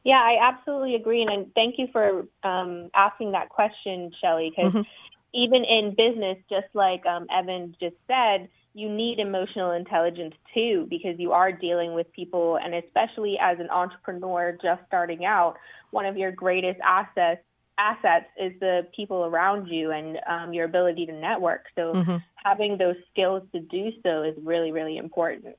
Yeah, 0.02 0.20
I 0.20 0.38
absolutely 0.40 0.94
agree, 0.94 1.22
and, 1.22 1.30
and 1.30 1.54
thank 1.54 1.78
you 1.78 1.86
for 1.92 2.26
um, 2.42 2.90
asking 2.94 3.32
that 3.32 3.50
question, 3.50 4.10
Shelly, 4.20 4.50
Because 4.50 4.72
Mhm. 4.72 4.86
even 5.32 5.64
in 5.64 5.94
business, 5.94 6.38
just 6.48 6.74
like 6.74 7.04
um, 7.06 7.26
Evan 7.30 7.76
just 7.78 7.96
said, 8.06 8.48
you 8.72 8.88
need 8.88 9.18
emotional 9.18 9.72
intelligence 9.72 10.34
too, 10.54 10.86
because 10.88 11.18
you 11.18 11.32
are 11.32 11.52
dealing 11.52 11.94
with 11.94 12.10
people, 12.12 12.56
and 12.56 12.74
especially 12.74 13.38
as 13.38 13.58
an 13.58 13.68
entrepreneur 13.70 14.56
just 14.62 14.82
starting 14.86 15.24
out, 15.24 15.58
one 15.90 16.06
of 16.06 16.16
your 16.16 16.32
greatest 16.32 16.80
assets 16.80 17.42
assets 17.80 18.26
is 18.38 18.52
the 18.60 18.86
people 18.94 19.24
around 19.24 19.66
you 19.66 19.90
and 19.90 20.18
um, 20.28 20.52
your 20.52 20.66
ability 20.66 21.06
to 21.06 21.12
network. 21.12 21.64
So 21.74 21.94
Mhm. 21.94 22.22
having 22.36 22.76
those 22.76 22.96
skills 23.10 23.42
to 23.52 23.60
do 23.60 23.92
so 24.02 24.22
is 24.22 24.36
really, 24.42 24.72
really 24.72 24.96
important. 24.96 25.56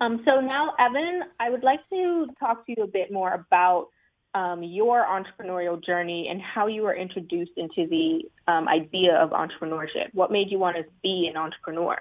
Um, 0.00 0.22
so 0.24 0.40
now, 0.40 0.74
Evan, 0.78 1.24
I 1.38 1.50
would 1.50 1.62
like 1.62 1.86
to 1.90 2.28
talk 2.38 2.64
to 2.66 2.74
you 2.76 2.84
a 2.84 2.86
bit 2.86 3.12
more 3.12 3.32
about 3.32 3.88
um, 4.34 4.62
your 4.62 5.04
entrepreneurial 5.04 5.82
journey 5.84 6.28
and 6.28 6.40
how 6.40 6.68
you 6.68 6.82
were 6.82 6.94
introduced 6.94 7.52
into 7.56 7.86
the 7.88 8.30
um, 8.46 8.68
idea 8.68 9.14
of 9.16 9.30
entrepreneurship. 9.30 10.08
What 10.14 10.30
made 10.30 10.50
you 10.50 10.58
want 10.58 10.76
to 10.76 10.84
be 11.02 11.26
an 11.28 11.36
entrepreneur? 11.36 11.98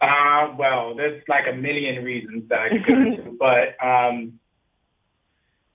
Uh, 0.00 0.54
well, 0.58 0.94
there's 0.94 1.22
like 1.28 1.46
a 1.48 1.52
million 1.54 2.04
reasons 2.04 2.48
that 2.48 2.58
I 2.58 2.68
could 2.70 2.86
go 2.86 3.36
but 3.38 3.82
um, 3.84 4.40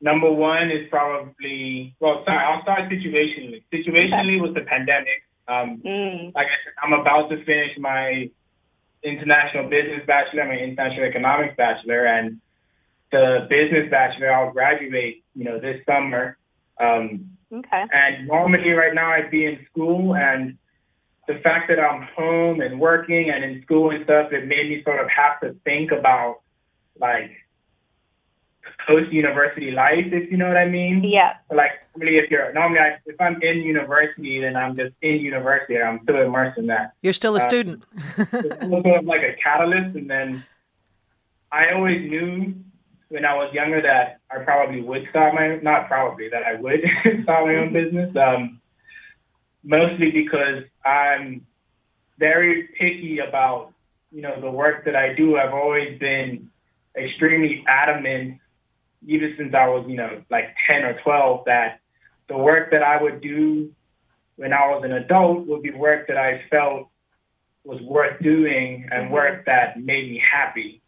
number 0.02 0.32
one 0.32 0.72
is 0.72 0.88
probably 0.90 1.96
well. 2.00 2.24
Sorry, 2.26 2.38
I'll 2.38 2.62
start 2.62 2.90
situationally. 2.90 3.64
Situationally 3.74 4.42
was 4.42 4.54
the 4.54 4.62
pandemic. 4.62 5.24
Um, 5.48 5.82
Mm, 5.86 6.34
like 6.34 6.48
I 6.48 6.58
said, 6.64 6.74
I'm 6.82 6.94
about 6.94 7.30
to 7.30 7.44
finish 7.46 7.78
my 7.78 8.30
international 9.04 9.70
business 9.70 10.02
bachelor, 10.08 10.46
my 10.46 10.58
international 10.58 11.06
economics 11.06 11.56
bachelor, 11.56 12.06
and 12.06 12.42
the 13.12 13.48
business 13.50 13.90
bachelor. 13.92 14.34
I'll 14.34 14.52
graduate, 14.52 15.24
you 15.36 15.46
know, 15.46 15.60
this 15.60 15.86
summer. 15.86 16.38
Um, 16.80 17.38
okay. 17.54 17.86
and 17.92 18.28
normally 18.28 18.72
right 18.72 18.94
now 18.94 19.12
I'd 19.14 19.32
be 19.32 19.46
in 19.46 19.66
school 19.72 20.16
and 20.16 20.58
the 21.28 21.40
fact 21.44 21.70
that 21.70 21.80
I'm 21.80 22.08
home 22.16 22.62
and 22.62 22.80
working 22.80 23.32
and 23.34 23.44
in 23.44 23.62
school 23.64 23.92
and 23.92 24.04
stuff, 24.04 24.32
it 24.32 24.46
made 24.48 24.70
me 24.70 24.84
sort 24.84 25.00
of 25.00 25.08
have 25.10 25.40
to 25.42 25.58
think 25.64 25.92
about 25.92 26.42
like 27.00 27.32
post 28.88 29.12
university 29.12 29.72
life, 29.72 30.06
if 30.12 30.32
you 30.32 30.38
know 30.38 30.48
what 30.48 30.58
I 30.58 30.68
mean. 30.68 31.04
Yeah. 31.04 31.34
Like 31.52 31.72
really 31.96 32.18
if 32.18 32.30
you're 32.30 32.54
normally 32.54 32.80
I, 32.80 32.98
if 33.06 33.20
I'm 33.20 33.42
in 33.42 33.58
university 33.60 34.42
then 34.42 34.56
I'm 34.56 34.76
just 34.76 34.94
in 35.02 35.16
university 35.16 35.78
I'm 35.82 36.00
still 36.04 36.22
immersed 36.22 36.58
in 36.58 36.68
that. 36.68 36.94
You're 37.02 37.14
still 37.14 37.36
a 37.36 37.40
Uh, 37.44 37.48
student. 37.48 37.84
It's 38.18 38.68
sort 38.68 38.86
of 38.86 39.06
like 39.06 39.22
a 39.22 39.36
catalyst 39.42 39.96
and 39.96 40.10
then 40.10 40.44
I 41.52 41.72
always 41.74 42.10
knew 42.10 42.56
when 43.10 43.24
I 43.26 43.36
was 43.36 43.54
younger 43.54 43.82
that 43.82 44.20
I 44.32 44.44
probably 44.44 44.82
would 44.82 45.08
start 45.10 45.34
my 45.34 45.58
not 45.58 45.88
probably 45.88 46.30
that 46.30 46.44
I 46.44 46.60
would 46.60 46.82
start 47.24 47.46
my 47.48 47.56
own 47.56 47.72
business. 47.72 48.16
Um, 48.16 48.60
mostly 49.64 50.12
because 50.12 50.64
I'm 50.86 51.46
very 52.20 52.70
picky 52.80 53.20
about 53.20 53.74
you 54.12 54.22
know 54.22 54.40
the 54.40 54.50
work 54.52 54.86
that 54.86 54.96
I 54.96 55.14
do. 55.14 55.38
I've 55.38 55.54
always 55.54 56.00
been 56.00 56.50
extremely 56.98 57.64
adamant, 57.68 58.40
even 59.08 59.36
since 59.38 59.54
I 59.54 59.68
was 59.68 59.86
you 59.88 59.98
know 59.98 60.22
like 60.30 60.56
ten 60.68 60.84
or 60.84 61.00
twelve, 61.04 61.46
that 61.46 61.80
the 62.28 62.38
work 62.38 62.72
that 62.72 62.84
I 62.84 63.02
would 63.02 63.22
do 63.22 63.72
when 64.36 64.54
I 64.54 64.68
was 64.68 64.84
an 64.84 64.92
adult 64.92 65.48
would 65.48 65.62
be 65.62 65.72
work 65.72 66.08
that 66.08 66.18
I 66.18 66.44
felt 66.50 66.90
was 67.64 67.82
worth 67.82 68.22
doing 68.22 68.88
and 68.92 69.12
work 69.12 69.46
that 69.46 69.78
made 69.78 70.10
me 70.10 70.22
happy. 70.32 70.82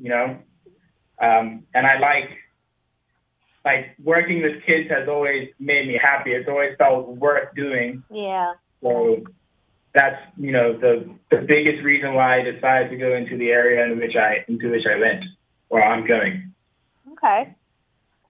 You 0.00 0.10
know, 0.10 0.38
um, 1.20 1.64
and 1.74 1.86
I 1.86 1.98
like 1.98 2.30
like 3.64 3.96
working 4.02 4.42
with 4.42 4.64
kids 4.64 4.88
has 4.90 5.08
always 5.08 5.48
made 5.58 5.86
me 5.88 5.98
happy. 6.00 6.32
It's 6.32 6.48
always 6.48 6.76
felt 6.78 7.08
worth 7.08 7.54
doing. 7.54 8.02
Yeah. 8.10 8.54
So 8.82 9.24
that's 9.94 10.20
you 10.36 10.52
know 10.52 10.78
the 10.78 11.10
the 11.30 11.38
biggest 11.38 11.82
reason 11.82 12.14
why 12.14 12.40
I 12.40 12.42
decided 12.42 12.90
to 12.90 12.96
go 12.96 13.14
into 13.14 13.36
the 13.36 13.48
area 13.48 13.84
in 13.90 13.98
which 13.98 14.16
I 14.16 14.44
into 14.48 14.70
which 14.70 14.86
I 14.86 14.98
went 14.98 15.24
or 15.68 15.82
I'm 15.82 16.06
going. 16.06 16.47
Okay. 17.18 17.54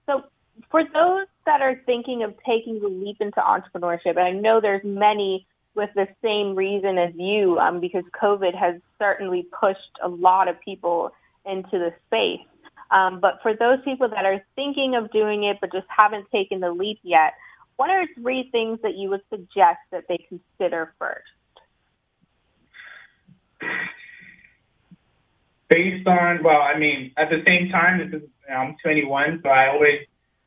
So 0.05 0.23
for 0.71 0.83
those 0.83 1.27
that 1.45 1.61
are 1.61 1.81
thinking 1.85 2.23
of 2.23 2.33
taking 2.45 2.79
the 2.79 2.87
leap 2.87 3.17
into 3.21 3.39
entrepreneurship, 3.39 4.17
and 4.17 4.19
I 4.19 4.31
know 4.31 4.59
there's 4.59 4.83
many 4.83 5.45
with 5.75 5.89
the 5.95 6.07
same 6.21 6.55
reason 6.55 6.97
as 6.97 7.13
you, 7.15 7.57
um, 7.59 7.79
because 7.79 8.03
COVID 8.21 8.55
has 8.55 8.81
certainly 8.97 9.47
pushed 9.57 9.97
a 10.03 10.09
lot 10.09 10.47
of 10.47 10.59
people 10.61 11.11
into 11.45 11.77
the 11.77 11.93
space. 12.07 12.45
Um, 12.91 13.19
but 13.19 13.39
for 13.43 13.55
those 13.55 13.79
people 13.85 14.09
that 14.09 14.25
are 14.25 14.43
thinking 14.55 14.95
of 14.95 15.11
doing 15.11 15.43
it 15.43 15.57
but 15.61 15.71
just 15.71 15.85
haven't 15.87 16.25
taken 16.31 16.59
the 16.59 16.71
leap 16.71 16.99
yet, 17.03 17.33
what 17.77 17.89
are 17.89 18.05
three 18.15 18.49
things 18.51 18.79
that 18.81 18.95
you 18.95 19.09
would 19.09 19.21
suggest 19.29 19.79
that 19.91 20.05
they 20.09 20.17
consider 20.27 20.93
first? 20.99 21.21
Based 25.69 26.07
on 26.07 26.43
well, 26.43 26.61
I 26.61 26.77
mean, 26.77 27.11
at 27.17 27.29
the 27.29 27.43
same 27.45 27.69
time, 27.69 27.99
this 27.99 28.21
is 28.21 28.27
I'm 28.51 28.75
21, 28.83 29.41
so 29.43 29.49
I 29.49 29.69
always 29.69 29.99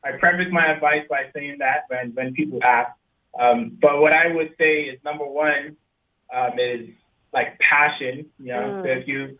I 0.03 0.11
preface 0.19 0.51
my 0.51 0.65
advice 0.73 1.05
by 1.09 1.31
saying 1.33 1.57
that 1.59 1.85
when 1.87 2.11
when 2.13 2.33
people 2.33 2.59
ask. 2.63 2.91
Um, 3.39 3.77
but 3.81 3.99
what 3.99 4.13
I 4.13 4.33
would 4.33 4.53
say 4.57 4.83
is 4.83 4.99
number 5.03 5.25
one 5.25 5.77
um, 6.33 6.51
is 6.59 6.89
like 7.33 7.57
passion. 7.59 8.25
You 8.37 8.53
know, 8.53 8.61
Mm. 8.61 8.83
so 8.83 8.89
if 9.01 9.07
you 9.07 9.39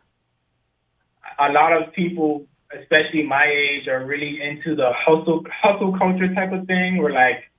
a 1.39 1.51
lot 1.51 1.73
of 1.73 1.93
people, 1.93 2.45
especially 2.79 3.23
my 3.23 3.45
age, 3.45 3.87
are 3.87 4.05
really 4.05 4.41
into 4.41 4.75
the 4.75 4.91
hustle 4.93 5.45
hustle 5.51 5.97
culture 5.97 6.33
type 6.33 6.53
of 6.53 6.65
thing. 6.65 6.97
Where 6.97 7.13
like, 7.13 7.49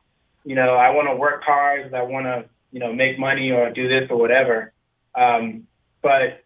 you 0.44 0.54
know, 0.54 0.74
I 0.74 0.90
want 0.90 1.08
to 1.08 1.16
work 1.16 1.42
hard, 1.44 1.92
I 1.94 2.02
want 2.02 2.26
to 2.26 2.44
you 2.72 2.80
know 2.80 2.92
make 2.92 3.18
money 3.18 3.50
or 3.50 3.70
do 3.70 3.88
this 3.88 4.08
or 4.10 4.16
whatever. 4.16 4.72
Um, 5.14 5.66
but 6.02 6.43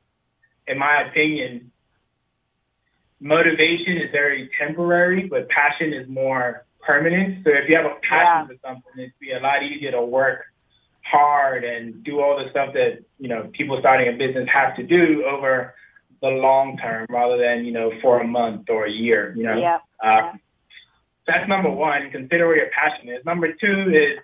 in 0.68 0.78
my 0.78 1.02
opinion, 1.08 1.70
motivation 3.20 3.96
is 3.96 4.10
very 4.12 4.50
temporary, 4.58 5.26
but 5.28 5.48
passion 5.48 5.92
is 5.92 6.08
more 6.08 6.66
permanent. 6.80 7.44
So 7.44 7.50
if 7.50 7.68
you 7.68 7.76
have 7.76 7.86
a 7.86 7.96
passion 8.08 8.46
for 8.46 8.68
something, 8.68 8.92
it'd 8.96 9.12
be 9.20 9.32
a 9.32 9.40
lot 9.40 9.62
easier 9.62 9.90
to 9.92 10.02
work 10.02 10.44
hard 11.02 11.64
and 11.64 12.04
do 12.04 12.20
all 12.20 12.36
the 12.36 12.50
stuff 12.50 12.74
that 12.74 12.98
you 13.18 13.28
know 13.28 13.50
people 13.52 13.78
starting 13.80 14.08
a 14.08 14.16
business 14.16 14.46
have 14.52 14.76
to 14.76 14.82
do 14.82 15.24
over 15.24 15.74
the 16.20 16.28
long 16.28 16.76
term 16.76 17.06
rather 17.08 17.38
than 17.38 17.64
you 17.64 17.72
know 17.72 17.90
for 18.02 18.20
a 18.20 18.26
month 18.26 18.68
or 18.68 18.86
a 18.86 18.90
year. 18.90 19.34
You 19.36 19.44
know. 19.44 19.56
Yeah. 19.56 19.78
Uh, 20.02 20.32
that's 21.26 21.48
number 21.48 21.70
one. 21.70 22.10
Consider 22.10 22.46
where 22.46 22.56
your 22.56 22.70
passion 22.70 23.08
is. 23.10 23.24
Number 23.24 23.52
two 23.52 23.92
is 23.92 24.18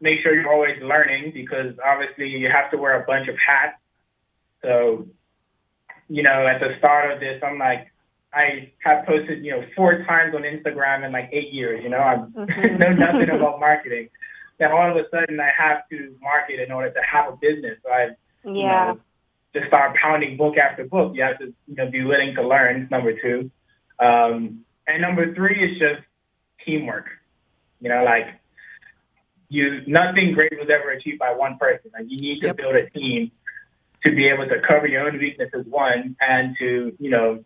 make 0.00 0.20
sure 0.22 0.34
you're 0.34 0.52
always 0.52 0.82
learning 0.82 1.32
because 1.32 1.74
obviously 1.84 2.28
you 2.28 2.48
have 2.50 2.70
to 2.72 2.76
wear 2.76 3.00
a 3.00 3.06
bunch 3.06 3.28
of 3.28 3.36
hats. 3.36 3.78
So, 4.62 5.06
you 6.08 6.22
know, 6.22 6.46
at 6.46 6.60
the 6.60 6.76
start 6.78 7.12
of 7.12 7.20
this, 7.20 7.40
I'm 7.42 7.58
like, 7.58 7.88
I 8.34 8.72
have 8.82 9.04
posted, 9.06 9.44
you 9.44 9.52
know, 9.52 9.62
four 9.76 10.04
times 10.04 10.34
on 10.34 10.42
Instagram 10.42 11.04
in 11.04 11.12
like 11.12 11.28
eight 11.32 11.52
years. 11.52 11.82
You 11.82 11.90
know, 11.90 11.98
I 11.98 12.16
Mhm. 12.16 12.78
know 12.78 12.92
nothing 12.92 13.30
about 13.30 13.60
marketing. 13.60 14.08
Then 14.58 14.72
all 14.72 14.90
of 14.90 14.96
a 14.96 15.08
sudden, 15.10 15.38
I 15.40 15.50
have 15.56 15.88
to 15.90 16.16
market 16.20 16.60
in 16.60 16.72
order 16.72 16.90
to 16.90 17.00
have 17.02 17.32
a 17.32 17.36
business. 17.36 17.78
So 17.84 17.90
I 17.90 18.10
you 18.44 18.62
Yeah. 18.62 18.84
know, 18.94 19.00
just 19.54 19.66
start 19.68 19.96
pounding 20.02 20.36
book 20.36 20.56
after 20.56 20.84
book. 20.84 21.14
You 21.14 21.22
have 21.22 21.38
to, 21.38 21.52
you 21.66 21.74
know, 21.76 21.90
be 21.90 22.02
willing 22.04 22.34
to 22.34 22.42
learn. 22.46 22.88
Number 22.90 23.12
two, 23.20 23.50
um, 23.98 24.64
and 24.86 25.00
number 25.02 25.34
three 25.34 25.62
is 25.72 25.78
just 25.78 26.02
teamwork. 26.64 27.06
You 27.80 27.88
know, 27.90 28.02
like 28.04 28.26
you, 29.48 29.82
nothing 29.86 30.32
great 30.32 30.52
was 30.58 30.70
ever 30.70 30.90
achieved 30.90 31.18
by 31.18 31.32
one 31.32 31.58
person. 31.58 31.90
Like 31.92 32.06
you 32.08 32.18
need 32.18 32.40
to 32.40 32.46
Yep. 32.46 32.56
build 32.56 32.74
a 32.76 32.88
team 32.90 33.30
to 34.04 34.14
be 34.14 34.28
able 34.28 34.48
to 34.48 34.60
cover 34.66 34.86
your 34.86 35.06
own 35.06 35.18
weaknesses, 35.18 35.64
one, 35.68 36.16
and 36.20 36.56
to, 36.58 36.92
you 36.98 37.10
know, 37.10 37.44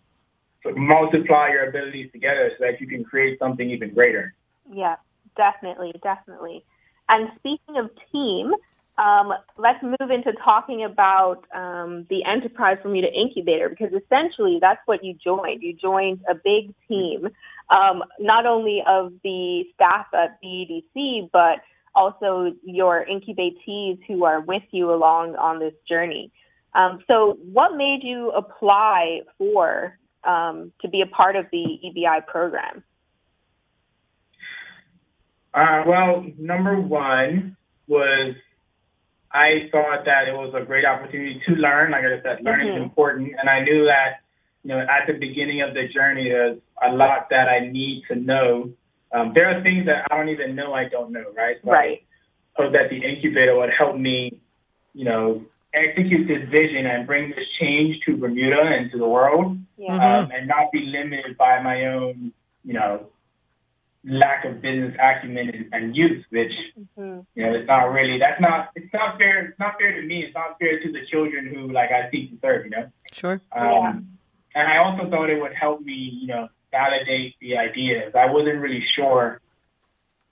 multiply 0.74 1.48
your 1.48 1.68
abilities 1.68 2.10
together 2.12 2.50
so 2.58 2.64
that 2.64 2.80
you 2.80 2.86
can 2.86 3.04
create 3.04 3.38
something 3.38 3.70
even 3.70 3.92
greater. 3.94 4.34
Yeah, 4.72 4.96
definitely, 5.36 5.92
definitely. 6.02 6.64
And 7.08 7.28
speaking 7.38 7.76
of 7.76 7.90
team, 8.10 8.52
um, 8.98 9.32
let's 9.58 9.82
move 9.82 10.10
into 10.10 10.32
talking 10.42 10.84
about 10.84 11.44
um, 11.54 12.06
the 12.08 12.24
Enterprise 12.24 12.78
for 12.80 12.88
Bermuda 12.88 13.08
Incubator 13.12 13.68
because 13.68 13.92
essentially 13.92 14.58
that's 14.60 14.80
what 14.86 15.04
you 15.04 15.14
joined. 15.22 15.62
You 15.62 15.74
joined 15.74 16.20
a 16.28 16.34
big 16.34 16.74
team, 16.88 17.28
um, 17.68 18.02
not 18.18 18.46
only 18.46 18.82
of 18.86 19.12
the 19.22 19.64
staff 19.74 20.06
at 20.14 20.40
BEDC, 20.42 21.30
but 21.30 21.60
also 21.94 22.52
your 22.62 23.04
incubatees 23.06 23.98
who 24.06 24.24
are 24.24 24.40
with 24.40 24.62
you 24.70 24.92
along 24.92 25.36
on 25.36 25.58
this 25.58 25.74
journey. 25.88 26.32
Um, 26.74 27.02
so, 27.06 27.38
what 27.52 27.76
made 27.76 28.00
you 28.02 28.30
apply 28.30 29.20
for 29.38 29.98
um, 30.24 30.72
to 30.82 30.88
be 30.88 31.00
a 31.00 31.06
part 31.06 31.36
of 31.36 31.46
the 31.50 31.78
EBI 31.84 32.26
program? 32.26 32.82
Uh, 35.54 35.84
well, 35.86 36.26
number 36.38 36.78
one 36.78 37.56
was 37.86 38.34
I 39.32 39.68
thought 39.72 40.04
that 40.04 40.28
it 40.28 40.34
was 40.34 40.54
a 40.54 40.64
great 40.64 40.84
opportunity 40.84 41.40
to 41.46 41.54
learn. 41.54 41.92
Like 41.92 42.04
I 42.04 42.22
said, 42.22 42.44
learning 42.44 42.68
mm-hmm. 42.68 42.76
is 42.78 42.82
important, 42.82 43.32
and 43.38 43.48
I 43.48 43.60
knew 43.62 43.84
that 43.86 44.20
you 44.62 44.68
know 44.68 44.80
at 44.80 45.06
the 45.06 45.14
beginning 45.14 45.62
of 45.62 45.74
the 45.74 45.88
journey, 45.92 46.28
there's 46.28 46.58
a 46.82 46.92
lot 46.92 47.28
that 47.30 47.48
I 47.48 47.68
need 47.70 48.04
to 48.08 48.16
know. 48.16 48.70
Um, 49.12 49.32
there 49.34 49.48
are 49.48 49.62
things 49.62 49.86
that 49.86 50.06
I 50.10 50.16
don't 50.16 50.28
even 50.28 50.54
know 50.54 50.74
I 50.74 50.88
don't 50.88 51.12
know, 51.12 51.24
right? 51.34 51.56
So 51.64 51.70
right. 51.70 52.02
I 52.58 52.62
hope 52.62 52.72
that 52.72 52.90
the 52.90 52.96
incubator 52.96 53.56
would 53.56 53.70
help 53.76 53.96
me, 53.96 54.40
you 54.92 55.04
know, 55.04 55.42
execute 55.76 56.26
this 56.26 56.48
vision 56.50 56.86
and 56.86 57.06
bring 57.06 57.30
this 57.30 57.46
change 57.60 58.00
to 58.06 58.16
Bermuda 58.16 58.62
and 58.62 58.90
to 58.92 58.98
the 58.98 59.06
world, 59.06 59.58
yeah. 59.76 60.20
um, 60.20 60.30
and 60.32 60.48
not 60.48 60.72
be 60.72 60.80
limited 60.80 61.36
by 61.36 61.62
my 61.62 61.86
own, 61.86 62.32
you 62.64 62.72
know, 62.72 63.06
lack 64.04 64.44
of 64.44 64.62
business 64.62 64.94
acumen 65.02 65.50
and, 65.50 65.66
and 65.72 65.96
youth, 65.96 66.24
which 66.30 66.52
mm-hmm. 66.78 67.20
you 67.34 67.42
know 67.44 67.54
it's 67.54 67.66
not 67.66 67.86
really 67.86 68.18
that's 68.18 68.40
not 68.40 68.70
it's 68.76 68.92
not 68.92 69.18
fair 69.18 69.46
it's 69.46 69.58
not 69.58 69.74
fair 69.78 70.00
to 70.00 70.06
me 70.06 70.22
it's 70.24 70.34
not 70.34 70.58
fair 70.58 70.80
to 70.80 70.92
the 70.92 71.00
children 71.10 71.52
who 71.52 71.72
like 71.72 71.90
I 71.90 72.08
seek 72.10 72.30
to 72.30 72.38
serve 72.40 72.66
you 72.66 72.70
know 72.70 72.88
sure 73.12 73.40
um, 73.52 73.66
yeah. 73.66 73.92
and 74.54 74.68
I 74.68 74.78
also 74.78 75.10
thought 75.10 75.28
it 75.28 75.40
would 75.40 75.54
help 75.54 75.80
me 75.80 75.92
you 75.92 76.28
know 76.28 76.48
validate 76.70 77.34
the 77.40 77.56
ideas 77.56 78.12
I 78.14 78.30
wasn't 78.30 78.60
really 78.60 78.84
sure 78.94 79.40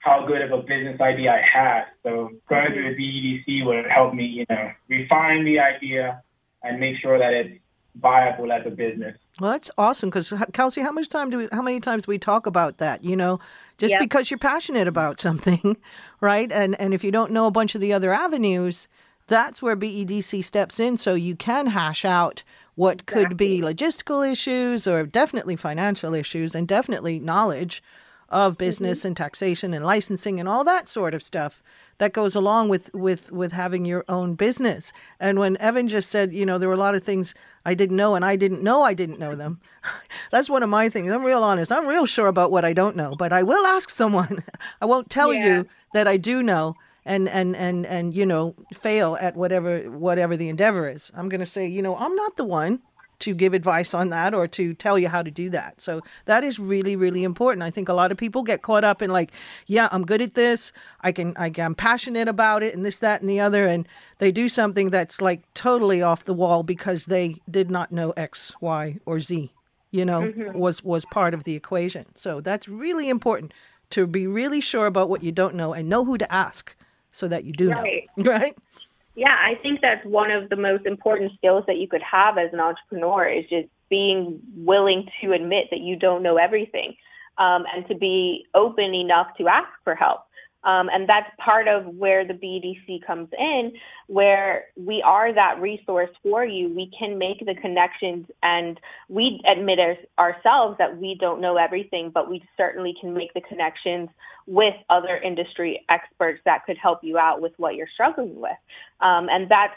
how 0.05 0.25
good 0.25 0.41
of 0.41 0.51
a 0.51 0.61
business 0.61 1.01
idea 1.01 1.31
I 1.31 1.41
had 1.41 1.85
so 2.03 2.29
going 2.47 2.73
through 2.73 2.95
the 2.95 3.01
BEDC 3.01 3.65
would 3.65 3.85
help 3.89 4.13
me 4.13 4.25
you 4.25 4.45
know 4.49 4.71
refine 4.87 5.43
the 5.43 5.59
idea 5.59 6.21
and 6.63 6.79
make 6.79 6.97
sure 7.01 7.17
that 7.17 7.33
it's 7.33 7.59
viable 7.95 8.51
as 8.51 8.65
a 8.65 8.69
business. 8.69 9.17
Well, 9.39 9.51
that's 9.51 9.71
awesome 9.77 10.09
because 10.09 10.33
Kelsey, 10.53 10.81
how 10.81 10.91
much 10.91 11.09
time 11.09 11.29
do 11.29 11.37
we, 11.37 11.47
how 11.51 11.61
many 11.61 11.79
times 11.79 12.05
do 12.05 12.09
we 12.09 12.17
talk 12.17 12.45
about 12.45 12.77
that? 12.77 13.03
You 13.03 13.15
know, 13.15 13.39
just 13.77 13.93
yep. 13.93 14.01
because 14.01 14.29
you're 14.29 14.37
passionate 14.37 14.87
about 14.87 15.19
something, 15.27 15.77
right? 16.21 16.51
And 16.51 16.79
and 16.79 16.93
if 16.93 17.03
you 17.03 17.11
don't 17.11 17.31
know 17.31 17.47
a 17.47 17.51
bunch 17.51 17.75
of 17.75 17.81
the 17.81 17.93
other 17.93 18.13
avenues, 18.13 18.87
that's 19.27 19.61
where 19.61 19.75
BEDC 19.75 20.43
steps 20.43 20.79
in, 20.79 20.97
so 20.97 21.13
you 21.13 21.35
can 21.35 21.67
hash 21.67 22.05
out 22.05 22.43
what 22.75 23.05
could 23.05 23.31
exactly. 23.31 23.61
be 23.61 23.61
logistical 23.61 24.29
issues 24.29 24.85
or 24.85 25.05
definitely 25.05 25.55
financial 25.55 26.13
issues 26.13 26.53
and 26.53 26.67
definitely 26.67 27.19
knowledge 27.19 27.81
of 28.29 28.57
business 28.57 28.99
mm-hmm. 28.99 29.07
and 29.09 29.17
taxation 29.17 29.73
and 29.73 29.85
licensing 29.85 30.39
and 30.39 30.49
all 30.49 30.63
that 30.63 30.87
sort 30.87 31.13
of 31.13 31.21
stuff 31.21 31.61
that 31.97 32.13
goes 32.13 32.35
along 32.35 32.69
with 32.69 32.93
with 32.93 33.31
with 33.31 33.51
having 33.51 33.85
your 33.85 34.03
own 34.09 34.35
business. 34.35 34.91
And 35.19 35.39
when 35.39 35.57
Evan 35.57 35.87
just 35.87 36.09
said, 36.09 36.33
you 36.33 36.45
know, 36.45 36.57
there 36.57 36.67
were 36.67 36.75
a 36.75 36.77
lot 36.77 36.95
of 36.95 37.03
things 37.03 37.33
I 37.65 37.73
didn't 37.73 37.95
know 37.95 38.15
and 38.15 38.25
I 38.25 38.35
didn't 38.35 38.61
know 38.61 38.81
I 38.81 38.93
didn't 38.93 39.19
know 39.19 39.35
them. 39.35 39.59
That's 40.31 40.49
one 40.49 40.63
of 40.63 40.69
my 40.69 40.89
things. 40.89 41.11
I'm 41.11 41.23
real 41.23 41.43
honest. 41.43 41.71
I'm 41.71 41.87
real 41.87 42.05
sure 42.05 42.27
about 42.27 42.51
what 42.51 42.65
I 42.65 42.73
don't 42.73 42.95
know, 42.95 43.15
but 43.17 43.31
I 43.31 43.43
will 43.43 43.65
ask 43.65 43.89
someone. 43.89 44.43
I 44.81 44.85
won't 44.85 45.09
tell 45.09 45.33
yeah. 45.33 45.45
you 45.45 45.67
that 45.93 46.07
I 46.07 46.17
do 46.17 46.43
know 46.43 46.75
and 47.05 47.29
and 47.29 47.55
and 47.55 47.85
and 47.85 48.13
you 48.13 48.25
know 48.25 48.55
fail 48.73 49.17
at 49.21 49.35
whatever 49.35 49.79
whatever 49.91 50.35
the 50.35 50.49
endeavor 50.49 50.89
is. 50.89 51.11
I'm 51.15 51.29
going 51.29 51.39
to 51.39 51.45
say, 51.45 51.67
you 51.67 51.81
know, 51.81 51.95
I'm 51.95 52.15
not 52.15 52.35
the 52.35 52.45
one 52.45 52.81
to 53.19 53.33
give 53.33 53.53
advice 53.53 53.93
on 53.93 54.09
that 54.09 54.33
or 54.33 54.47
to 54.47 54.73
tell 54.73 54.99
you 54.99 55.07
how 55.07 55.21
to 55.21 55.31
do 55.31 55.49
that. 55.49 55.81
So 55.81 56.01
that 56.25 56.43
is 56.43 56.59
really 56.59 56.95
really 56.95 57.23
important. 57.23 57.63
I 57.63 57.69
think 57.69 57.89
a 57.89 57.93
lot 57.93 58.11
of 58.11 58.17
people 58.17 58.43
get 58.43 58.61
caught 58.61 58.83
up 58.83 59.01
in 59.01 59.11
like, 59.11 59.31
yeah, 59.67 59.89
I'm 59.91 60.05
good 60.05 60.21
at 60.21 60.33
this. 60.33 60.71
I 61.01 61.11
can 61.11 61.33
I, 61.37 61.51
am 61.57 61.75
passionate 61.75 62.27
about 62.27 62.63
it 62.63 62.73
and 62.73 62.85
this 62.85 62.97
that 62.97 63.21
and 63.21 63.29
the 63.29 63.39
other 63.39 63.67
and 63.67 63.87
they 64.17 64.31
do 64.31 64.49
something 64.49 64.89
that's 64.89 65.21
like 65.21 65.41
totally 65.53 66.01
off 66.01 66.23
the 66.23 66.33
wall 66.33 66.63
because 66.63 67.05
they 67.05 67.41
did 67.49 67.69
not 67.69 67.91
know 67.91 68.11
X, 68.11 68.53
Y 68.61 68.97
or 69.05 69.19
Z, 69.19 69.51
you 69.91 70.05
know, 70.05 70.21
mm-hmm. 70.21 70.57
was 70.57 70.83
was 70.83 71.05
part 71.05 71.33
of 71.33 71.43
the 71.43 71.55
equation. 71.55 72.05
So 72.15 72.41
that's 72.41 72.67
really 72.67 73.09
important 73.09 73.53
to 73.91 74.07
be 74.07 74.27
really 74.27 74.61
sure 74.61 74.87
about 74.87 75.09
what 75.09 75.23
you 75.23 75.31
don't 75.31 75.55
know 75.55 75.73
and 75.73 75.89
know 75.89 76.03
who 76.03 76.17
to 76.17 76.31
ask 76.33 76.75
so 77.11 77.27
that 77.27 77.45
you 77.45 77.53
do 77.53 77.69
right. 77.69 78.09
know. 78.17 78.31
Right? 78.31 78.57
Yeah, 79.15 79.31
I 79.31 79.55
think 79.61 79.79
that's 79.81 80.05
one 80.05 80.29
of 80.29 80.49
the 80.49 80.57
most 80.57 80.85
important 80.85 81.31
skills 81.37 81.63
that 81.67 81.77
you 81.77 81.87
could 81.87 82.01
have 82.03 82.37
as 82.37 82.51
an 82.51 82.59
entrepreneur 82.59 83.27
is 83.27 83.45
just 83.49 83.69
being 83.89 84.41
willing 84.57 85.07
to 85.21 85.31
admit 85.31 85.67
that 85.71 85.79
you 85.79 85.95
don't 85.95 86.21
know 86.21 86.37
everything 86.37 86.95
um, 87.37 87.63
and 87.73 87.87
to 87.87 87.95
be 87.95 88.45
open 88.53 88.93
enough 88.93 89.27
to 89.37 89.47
ask 89.47 89.69
for 89.83 89.95
help. 89.95 90.21
Um, 90.65 90.89
and 90.91 91.07
that's 91.07 91.29
part 91.37 91.67
of 91.67 91.85
where 91.85 92.25
the 92.25 92.33
BDC 92.33 93.05
comes 93.05 93.29
in, 93.37 93.73
where 94.07 94.65
we 94.75 95.01
are 95.03 95.31
that 95.33 95.61
resource 95.61 96.09
for 96.23 96.43
you. 96.43 96.69
We 96.69 96.91
can 96.97 97.17
make 97.19 97.45
the 97.45 97.55
connections 97.55 98.25
and 98.41 98.79
we 99.07 99.41
admit 99.47 99.79
ourselves 100.17 100.77
that 100.79 100.97
we 100.97 101.15
don't 101.19 101.39
know 101.39 101.57
everything, 101.57 102.09
but 102.11 102.29
we 102.29 102.43
certainly 102.57 102.95
can 102.99 103.13
make 103.13 103.33
the 103.33 103.41
connections 103.41 104.09
with 104.47 104.73
other 104.89 105.17
industry 105.17 105.85
experts 105.89 106.41
that 106.45 106.65
could 106.65 106.77
help 106.77 107.03
you 107.03 107.17
out 107.17 107.41
with 107.41 107.53
what 107.57 107.75
you're 107.75 107.87
struggling 107.93 108.39
with. 108.39 108.57
Um, 109.01 109.29
and 109.29 109.49
that's 109.49 109.73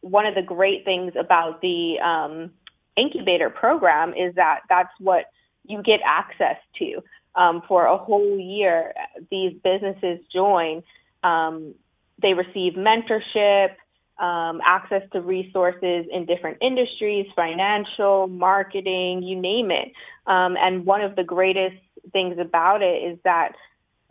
one 0.00 0.26
of 0.26 0.34
the 0.34 0.42
great 0.42 0.84
things 0.84 1.12
about 1.18 1.60
the 1.60 1.98
um, 2.00 2.50
incubator 2.96 3.50
program 3.50 4.14
is 4.14 4.34
that 4.36 4.60
that's 4.68 4.92
what 5.00 5.26
you 5.66 5.82
get 5.82 6.00
access 6.04 6.56
to 6.78 7.02
um, 7.36 7.62
for 7.66 7.86
a 7.86 7.96
whole 7.96 8.38
year. 8.38 8.92
These 9.30 9.58
businesses 9.62 10.20
join. 10.32 10.82
Um, 11.22 11.74
they 12.20 12.34
receive 12.34 12.74
mentorship, 12.74 13.70
um, 14.18 14.60
access 14.64 15.02
to 15.12 15.20
resources 15.20 16.06
in 16.12 16.26
different 16.26 16.58
industries, 16.60 17.26
financial, 17.34 18.28
marketing, 18.28 19.22
you 19.22 19.40
name 19.40 19.70
it. 19.70 19.92
Um, 20.26 20.56
and 20.58 20.86
one 20.86 21.00
of 21.00 21.16
the 21.16 21.24
greatest 21.24 21.76
things 22.12 22.38
about 22.38 22.82
it 22.82 23.02
is 23.02 23.18
that 23.24 23.52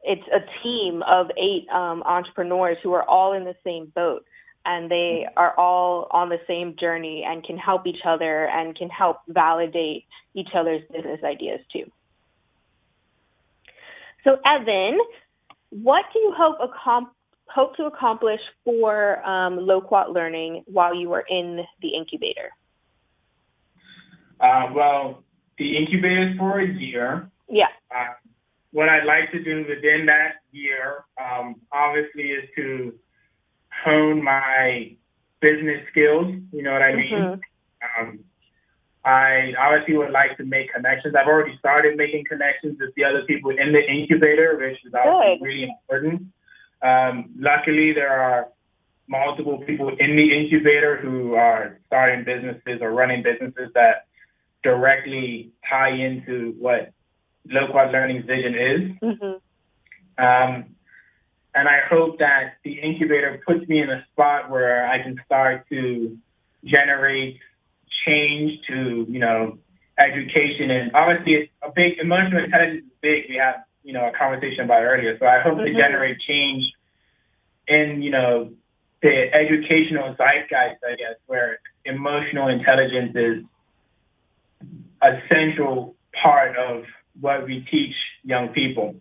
it's 0.03 0.27
a 0.27 0.41
team 0.61 1.01
of 1.03 1.27
eight 1.37 1.67
um, 1.69 2.03
entrepreneurs 2.03 2.77
who 2.83 2.91
are 2.93 3.03
all 3.03 3.33
in 3.33 3.45
the 3.45 3.55
same 3.63 3.91
boat 3.95 4.25
and 4.65 4.89
they 4.89 5.27
are 5.35 5.57
all 5.57 6.07
on 6.11 6.29
the 6.29 6.39
same 6.47 6.75
journey 6.79 7.25
and 7.27 7.43
can 7.43 7.57
help 7.57 7.85
each 7.85 8.01
other 8.05 8.47
and 8.47 8.77
can 8.77 8.89
help 8.89 9.17
validate 9.27 10.05
each 10.33 10.49
other's 10.55 10.81
business 10.91 11.19
ideas 11.23 11.59
too. 11.71 11.89
So, 14.23 14.37
Evan, 14.45 14.99
what 15.69 16.05
do 16.13 16.19
you 16.19 16.33
hope, 16.35 16.57
accom- 16.59 17.11
hope 17.47 17.75
to 17.77 17.85
accomplish 17.85 18.39
for 18.63 19.25
um, 19.27 19.57
Loquat 19.57 20.11
Learning 20.11 20.63
while 20.67 20.95
you 20.95 21.09
were 21.09 21.25
in 21.29 21.63
the 21.81 21.89
incubator? 21.89 22.49
Uh, 24.39 24.67
well, 24.73 25.23
the 25.57 25.77
incubator 25.77 26.31
is 26.31 26.37
for 26.37 26.59
a 26.59 26.67
year. 26.67 27.29
Yeah. 27.49 27.67
Uh, 27.91 28.13
what 28.71 28.89
I'd 28.89 29.05
like 29.05 29.31
to 29.31 29.43
do 29.43 29.65
within 29.69 30.07
that 30.07 30.41
year, 30.51 31.05
um, 31.21 31.55
obviously, 31.71 32.23
is 32.23 32.49
to 32.55 32.93
hone 33.85 34.23
my 34.23 34.95
business 35.41 35.81
skills. 35.91 36.33
You 36.51 36.63
know 36.63 36.71
what 36.71 36.81
I 36.81 36.95
mean? 36.95 37.11
Mm-hmm. 37.13 38.07
Um, 38.07 38.19
I 39.05 39.53
obviously 39.59 39.97
would 39.97 40.11
like 40.11 40.37
to 40.37 40.45
make 40.45 40.73
connections. 40.73 41.13
I've 41.15 41.27
already 41.27 41.57
started 41.57 41.97
making 41.97 42.23
connections 42.25 42.77
with 42.79 42.95
the 42.95 43.03
other 43.03 43.23
people 43.25 43.51
in 43.51 43.73
the 43.73 43.81
incubator, 43.81 44.57
which 44.57 44.79
is 44.85 44.93
obviously 44.93 45.37
Good. 45.39 45.45
really 45.45 45.63
important. 45.63 46.27
Um, 46.81 47.31
luckily, 47.37 47.93
there 47.93 48.11
are 48.11 48.49
multiple 49.07 49.59
people 49.67 49.89
in 49.89 50.15
the 50.15 50.33
incubator 50.33 50.97
who 50.97 51.33
are 51.35 51.79
starting 51.87 52.23
businesses 52.23 52.81
or 52.81 52.91
running 52.91 53.23
businesses 53.23 53.69
that 53.73 54.07
directly 54.63 55.51
tie 55.69 55.91
into 55.91 56.55
what 56.57 56.93
Loquat 57.45 57.91
Learning's 57.91 58.25
vision 58.25 58.55
is. 58.55 58.81
Mm-hmm. 59.01 60.23
Um, 60.23 60.75
and 61.55 61.67
I 61.67 61.81
hope 61.89 62.19
that 62.19 62.55
the 62.63 62.79
incubator 62.79 63.41
puts 63.45 63.67
me 63.67 63.81
in 63.81 63.89
a 63.89 64.05
spot 64.11 64.49
where 64.49 64.87
I 64.87 65.03
can 65.03 65.19
start 65.25 65.67
to 65.69 66.17
generate 66.63 67.39
change 68.05 68.59
to, 68.67 69.05
you 69.09 69.19
know, 69.19 69.57
education. 69.99 70.71
And 70.71 70.91
obviously, 70.93 71.33
it's 71.33 71.51
a 71.61 71.71
big 71.73 71.99
emotional 71.99 72.43
intelligence 72.43 72.85
is 72.85 72.91
big. 73.01 73.25
We 73.29 73.35
had, 73.35 73.63
you 73.83 73.93
know, 73.93 74.07
a 74.07 74.17
conversation 74.17 74.65
about 74.65 74.83
earlier. 74.83 75.17
So 75.19 75.25
I 75.25 75.39
hope 75.41 75.57
mm-hmm. 75.57 75.75
to 75.75 75.81
generate 75.81 76.17
change 76.27 76.63
in, 77.67 78.01
you 78.01 78.11
know, 78.11 78.51
the 79.01 79.33
educational 79.33 80.15
zeitgeist, 80.15 80.79
I 80.83 80.95
guess, 80.95 81.15
where 81.27 81.59
emotional 81.85 82.47
intelligence 82.47 83.11
is 83.15 83.43
a 85.01 85.19
central 85.27 85.95
part 86.21 86.55
of 86.57 86.85
what 87.19 87.45
we 87.45 87.67
teach 87.69 87.95
young 88.23 88.49
people 88.49 88.95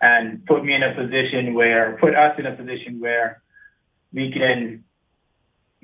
and 0.00 0.44
put 0.46 0.64
me 0.64 0.74
in 0.74 0.82
a 0.82 0.94
position 0.94 1.54
where, 1.54 1.96
put 2.00 2.14
us 2.14 2.38
in 2.38 2.46
a 2.46 2.56
position 2.56 3.00
where 3.00 3.42
we 4.12 4.32
can 4.32 4.84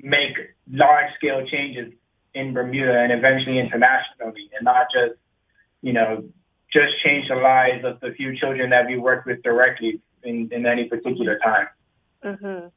make 0.01 0.35
large 0.71 1.13
scale 1.15 1.45
changes 1.47 1.93
in 2.33 2.53
Bermuda 2.53 2.97
and 2.99 3.11
eventually 3.11 3.59
internationally, 3.59 4.49
and 4.55 4.63
not 4.63 4.87
just, 4.93 5.19
you 5.81 5.93
know, 5.93 6.23
just 6.71 6.93
change 7.03 7.27
the 7.27 7.35
lives 7.35 7.83
of 7.83 7.99
the 7.99 8.11
few 8.15 8.37
children 8.37 8.69
that 8.69 8.87
we 8.87 8.97
work 8.97 9.25
with 9.25 9.43
directly 9.43 9.99
in, 10.23 10.49
in 10.51 10.65
any 10.65 10.87
particular 10.87 11.37
time. 11.39 11.67
Mm-hmm. 12.23 12.67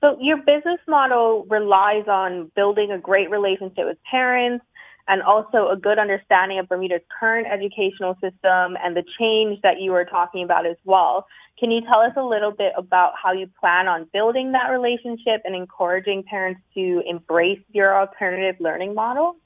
So 0.00 0.16
your 0.20 0.38
business 0.38 0.80
model 0.88 1.46
relies 1.48 2.06
on 2.08 2.50
building 2.56 2.90
a 2.90 2.98
great 2.98 3.30
relationship 3.30 3.86
with 3.86 3.98
parents 4.10 4.64
and 5.08 5.22
also 5.22 5.68
a 5.68 5.76
good 5.76 5.98
understanding 5.98 6.58
of 6.58 6.68
Bermuda's 6.68 7.02
current 7.18 7.46
educational 7.46 8.14
system 8.14 8.76
and 8.82 8.96
the 8.96 9.04
change 9.18 9.60
that 9.62 9.80
you 9.80 9.90
were 9.90 10.04
talking 10.04 10.44
about 10.44 10.66
as 10.66 10.76
well. 10.84 11.26
Can 11.58 11.70
you 11.70 11.80
tell 11.82 12.00
us 12.00 12.12
a 12.16 12.22
little 12.22 12.50
bit 12.50 12.72
about 12.76 13.12
how 13.22 13.32
you 13.32 13.48
plan 13.60 13.86
on 13.86 14.08
building 14.12 14.52
that 14.52 14.68
relationship 14.68 15.42
and 15.44 15.54
encouraging 15.54 16.24
parents 16.24 16.60
to 16.74 17.02
embrace 17.06 17.60
your 17.70 17.96
alternative 17.98 18.56
learning 18.60 18.94
model? 18.94 19.36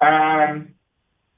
Um, 0.00 0.74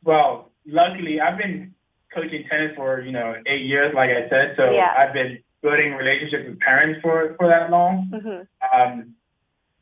well, 0.04 0.50
luckily, 0.66 1.20
I've 1.20 1.38
been 1.38 1.74
coaching 2.14 2.44
tennis 2.48 2.72
for 2.76 3.00
you 3.00 3.12
know 3.12 3.34
eight 3.46 3.66
years, 3.66 3.92
like 3.94 4.10
I 4.10 4.28
said. 4.28 4.54
So 4.56 4.70
Yeah. 4.70 4.94
I've 4.96 5.12
been 5.12 5.38
building 5.62 5.94
relationships 5.94 6.44
with 6.48 6.60
parents 6.60 7.00
for 7.02 7.34
for 7.38 7.48
that 7.48 7.70
long. 7.70 8.10
Mm-hmm. 8.12 8.80
Um, 8.80 9.14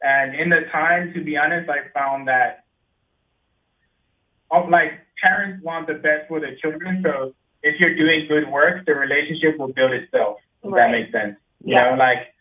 and 0.02 0.34
in 0.34 0.48
the 0.50 0.62
time, 0.70 1.12
to 1.14 1.24
be 1.24 1.36
honest, 1.36 1.68
I 1.70 1.88
found 1.92 2.28
that, 2.28 2.64
oh, 4.50 4.66
like 4.70 4.92
parents 5.22 5.64
want 5.64 5.86
the 5.86 5.94
best 5.94 6.28
for 6.28 6.40
their 6.40 6.56
children. 6.56 7.02
So 7.02 7.34
if 7.64 7.80
you're 7.80 7.96
doing 7.96 8.26
good 8.28 8.46
work, 8.50 8.84
the 8.84 8.94
relationship 8.94 9.58
will 9.58 9.72
build 9.72 9.92
itself. 9.92 10.36
If 10.62 10.70
Right. 10.70 10.80
that 10.82 10.90
makes 10.92 11.12
sense. 11.12 11.36
You 11.64 11.74
Yeah. 11.74 11.90
know, 11.90 11.96
like 11.96 12.32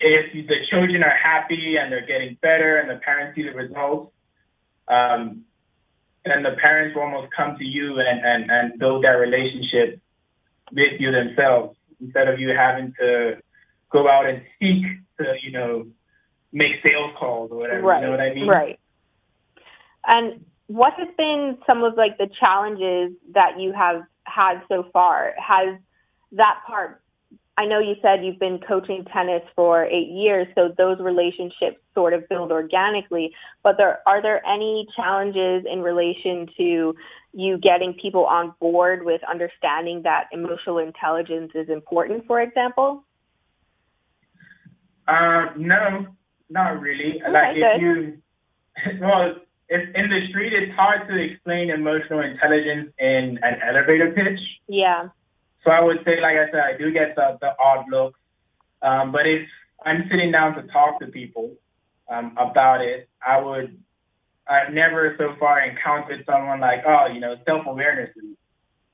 if 0.00 0.32
the 0.32 0.66
children 0.66 1.02
are 1.02 1.16
happy 1.16 1.76
and 1.76 1.90
they're 1.90 2.06
getting 2.06 2.34
better, 2.42 2.78
and 2.78 2.90
the 2.90 2.96
parents 2.96 3.36
see 3.36 3.44
the 3.44 3.52
results, 3.52 4.12
um, 4.88 5.44
then 6.24 6.42
the 6.42 6.52
parents 6.52 6.94
will 6.94 7.02
almost 7.02 7.32
come 7.32 7.56
to 7.56 7.64
you 7.64 8.00
and, 8.00 8.20
and, 8.24 8.50
and 8.50 8.78
build 8.78 9.04
that 9.04 9.16
relationship 9.26 10.00
with 10.72 11.00
you 11.00 11.10
themselves 11.10 11.76
instead 12.00 12.28
of 12.28 12.38
you 12.38 12.50
having 12.50 12.92
to 12.98 13.40
go 13.90 14.08
out 14.08 14.26
and 14.26 14.42
seek 14.58 14.84
to, 15.18 15.34
you 15.42 15.52
know, 15.52 15.86
make 16.52 16.82
sales 16.82 17.12
calls 17.16 17.50
or 17.50 17.56
whatever. 17.56 17.82
Right. 17.82 18.00
You 18.00 18.06
know 18.06 18.10
what 18.10 18.20
I 18.20 18.34
mean? 18.34 18.48
Right. 18.48 18.78
And 20.06 20.44
what 20.68 20.92
has 20.96 21.08
been 21.18 21.58
some 21.66 21.82
of 21.82 21.96
like 21.96 22.16
the 22.16 22.28
challenges 22.40 23.12
that 23.34 23.58
you 23.58 23.72
have 23.72 24.02
had 24.24 24.62
so 24.68 24.86
far? 24.92 25.34
Has 25.36 25.78
that 26.32 26.60
part 26.66 27.02
I 27.58 27.66
know 27.66 27.80
you 27.80 27.96
said 28.00 28.24
you've 28.24 28.38
been 28.38 28.60
coaching 28.60 29.04
tennis 29.12 29.42
for 29.56 29.84
eight 29.84 30.10
years, 30.10 30.46
so 30.54 30.72
those 30.78 31.00
relationships 31.00 31.78
sort 31.92 32.14
of 32.14 32.28
build 32.28 32.52
organically. 32.52 33.32
But 33.64 33.76
there 33.76 33.98
are 34.06 34.22
there 34.22 34.46
any 34.46 34.86
challenges 34.94 35.66
in 35.68 35.80
relation 35.82 36.46
to 36.56 36.94
you 37.32 37.58
getting 37.58 37.94
people 37.94 38.26
on 38.26 38.54
board 38.60 39.04
with 39.04 39.20
understanding 39.28 40.02
that 40.04 40.28
emotional 40.32 40.78
intelligence 40.78 41.50
is 41.56 41.68
important, 41.68 42.28
for 42.28 42.40
example? 42.40 43.02
Um, 45.08 45.50
no, 45.56 46.06
not 46.48 46.80
really. 46.80 47.20
Okay, 47.20 47.32
like 47.32 47.56
if 47.56 47.80
good. 47.80 47.82
you, 47.82 49.00
well, 49.00 49.34
if 49.68 49.94
in 49.94 50.08
the 50.10 50.26
street, 50.30 50.52
it's 50.52 50.74
hard 50.74 51.06
to 51.08 51.16
explain 51.16 51.70
emotional 51.70 52.20
intelligence 52.20 52.90
in 52.98 53.38
an 53.42 53.60
elevator 53.66 54.12
pitch. 54.12 54.40
Yeah. 54.66 55.08
So 55.64 55.70
I 55.70 55.80
would 55.80 55.98
say, 56.04 56.20
like 56.20 56.36
I 56.36 56.50
said, 56.50 56.60
I 56.60 56.78
do 56.78 56.90
get 56.92 57.14
the, 57.16 57.36
the 57.40 57.50
odd 57.62 57.84
looks. 57.90 58.18
Um, 58.80 59.12
but 59.12 59.26
if 59.26 59.46
I'm 59.84 60.04
sitting 60.10 60.32
down 60.32 60.54
to 60.54 60.62
talk 60.68 61.00
to 61.00 61.06
people 61.06 61.52
um, 62.08 62.34
about 62.38 62.80
it, 62.80 63.08
I 63.26 63.40
would, 63.40 63.76
I've 64.48 64.72
never 64.72 65.14
so 65.18 65.34
far 65.38 65.60
encountered 65.60 66.24
someone 66.24 66.60
like, 66.60 66.80
oh, 66.86 67.06
you 67.12 67.20
know, 67.20 67.36
self 67.44 67.66
awareness 67.66 68.10
is 68.16 68.36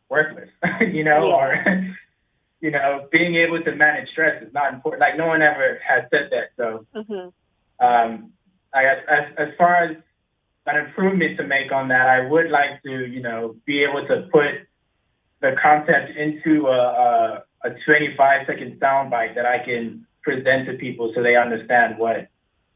worthless, 0.08 0.48
you 0.80 1.04
know, 1.04 1.28
Yeah. 1.28 1.34
or, 1.34 1.94
you 2.60 2.70
know, 2.72 3.06
being 3.12 3.36
able 3.36 3.62
to 3.62 3.74
manage 3.76 4.08
stress 4.10 4.42
is 4.42 4.52
not 4.52 4.72
important. 4.74 5.00
Like, 5.00 5.16
no 5.16 5.26
one 5.26 5.42
ever 5.42 5.78
has 5.86 6.04
said 6.10 6.30
that. 6.32 6.48
So, 6.56 6.86
Mhm. 6.96 7.32
um, 7.78 8.32
I 8.74 8.82
guess 8.82 9.04
as, 9.08 9.48
as 9.48 9.54
far 9.56 9.76
as 9.84 9.96
an 10.66 10.76
improvement 10.86 11.36
to 11.38 11.46
make 11.46 11.72
on 11.72 11.88
that, 11.88 12.08
I 12.08 12.26
would 12.26 12.50
like 12.50 12.82
to, 12.84 13.06
you 13.06 13.20
know, 13.20 13.56
be 13.66 13.84
able 13.84 14.06
to 14.06 14.28
put 14.32 14.66
the 15.40 15.54
concept 15.62 16.16
into 16.16 16.66
a, 16.68 17.42
a, 17.64 17.68
a 17.68 17.70
25 17.84 18.46
second 18.46 18.80
soundbite 18.80 19.34
that 19.34 19.44
I 19.46 19.58
can 19.64 20.06
present 20.22 20.66
to 20.66 20.74
people 20.74 21.12
so 21.14 21.22
they 21.22 21.36
understand 21.36 21.98
what 21.98 22.28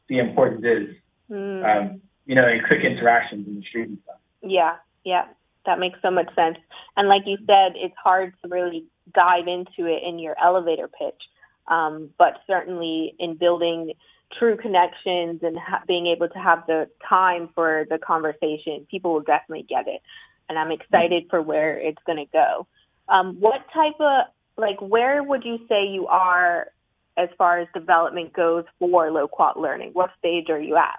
the 0.08 0.18
importance 0.18 0.64
is, 0.64 0.96
Mm. 1.30 1.62
um, 1.64 2.00
you 2.24 2.34
know, 2.34 2.48
in 2.48 2.62
quick 2.66 2.80
interactions 2.82 3.46
in 3.46 3.56
the 3.56 3.62
street 3.62 3.88
and 3.88 3.98
stuff. 4.02 4.16
Yeah, 4.42 4.76
yeah, 5.04 5.26
that 5.66 5.78
makes 5.78 5.98
so 6.00 6.10
much 6.10 6.34
sense. 6.34 6.56
And 6.96 7.06
like 7.06 7.22
you 7.26 7.36
said, 7.46 7.72
it's 7.74 7.94
hard 8.02 8.32
to 8.42 8.48
really 8.48 8.84
dive 9.14 9.46
into 9.46 9.84
it 9.90 10.02
in 10.06 10.18
your 10.18 10.36
elevator 10.42 10.88
pitch, 10.88 11.20
um, 11.66 12.08
but 12.18 12.40
certainly 12.46 13.14
in 13.18 13.36
building 13.36 13.92
true 14.38 14.56
connections 14.56 15.40
and 15.42 15.58
ha- 15.58 15.82
being 15.86 16.06
able 16.06 16.28
to 16.28 16.38
have 16.38 16.66
the 16.66 16.88
time 17.08 17.48
for 17.54 17.86
the 17.88 17.98
conversation, 17.98 18.86
people 18.90 19.12
will 19.12 19.22
definitely 19.22 19.66
get 19.68 19.88
it. 19.88 20.02
And 20.48 20.58
I'm 20.58 20.70
excited 20.70 21.24
for 21.30 21.42
where 21.42 21.78
it's 21.78 22.02
going 22.06 22.18
to 22.18 22.30
go. 22.32 22.66
Um, 23.08 23.36
what 23.40 23.60
type 23.72 24.00
of 24.00 24.26
like 24.56 24.80
where 24.80 25.22
would 25.22 25.44
you 25.44 25.58
say 25.68 25.86
you 25.86 26.06
are 26.08 26.68
as 27.16 27.28
far 27.38 27.60
as 27.60 27.68
development 27.74 28.32
goes 28.32 28.64
for 28.78 29.10
Loquat 29.10 29.58
learning? 29.58 29.90
What 29.92 30.10
stage 30.18 30.50
are 30.50 30.60
you 30.60 30.76
at? 30.76 30.98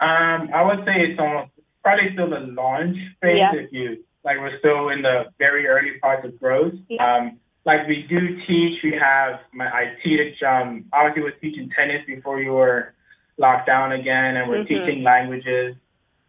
Um, 0.00 0.50
I 0.54 0.62
would 0.62 0.84
say 0.84 0.92
it's 0.96 1.20
almost 1.20 1.50
probably 1.82 2.10
still 2.12 2.30
the 2.30 2.40
launch 2.40 2.96
phase 3.20 3.38
Yeah. 3.38 3.54
if 3.54 3.72
you 3.72 4.04
like 4.24 4.38
we're 4.38 4.58
still 4.58 4.88
in 4.88 5.02
the 5.02 5.24
very 5.38 5.66
early 5.66 5.98
parts 6.00 6.26
of 6.26 6.38
growth. 6.40 6.74
Yeah. 6.88 7.16
Um, 7.16 7.38
like 7.64 7.86
we 7.88 8.06
do 8.08 8.36
teach, 8.46 8.82
we 8.82 8.92
have 8.92 9.40
my 9.52 9.66
I 9.66 9.94
teach 10.02 10.42
um 10.42 10.84
obviously 10.92 11.22
was 11.22 11.32
teaching 11.40 11.70
tennis 11.76 12.02
before 12.06 12.40
you 12.40 12.52
were 12.52 12.94
locked 13.38 13.66
down 13.66 13.92
again 13.92 14.36
and 14.36 14.48
we're 14.48 14.64
Mhm. 14.64 14.68
teaching 14.68 15.02
languages. 15.02 15.76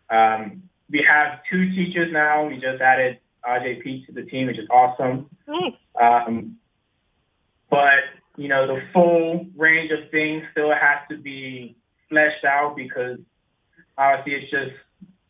Um, 0.10 0.64
we 0.90 1.02
have 1.08 1.40
two 1.50 1.70
teachers 1.72 2.12
now. 2.12 2.46
We 2.46 2.56
just 2.58 2.82
added 2.82 3.20
RJP 3.44 4.06
to 4.06 4.12
the 4.12 4.24
team, 4.24 4.48
which 4.48 4.58
is 4.58 4.68
awesome. 4.70 5.30
Nice. 5.48 5.74
Um, 6.00 6.58
but 7.70 8.04
you 8.38 8.48
know, 8.48 8.68
the 8.68 8.82
full 8.92 9.46
range 9.56 9.92
of 9.92 10.10
things 10.12 10.44
still 10.52 10.72
has 10.72 11.00
to 11.10 11.18
be 11.18 11.76
fleshed 12.10 12.44
out 12.44 12.76
because 12.76 13.18
obviously 13.98 14.34
it's 14.36 14.52
just 14.52 14.76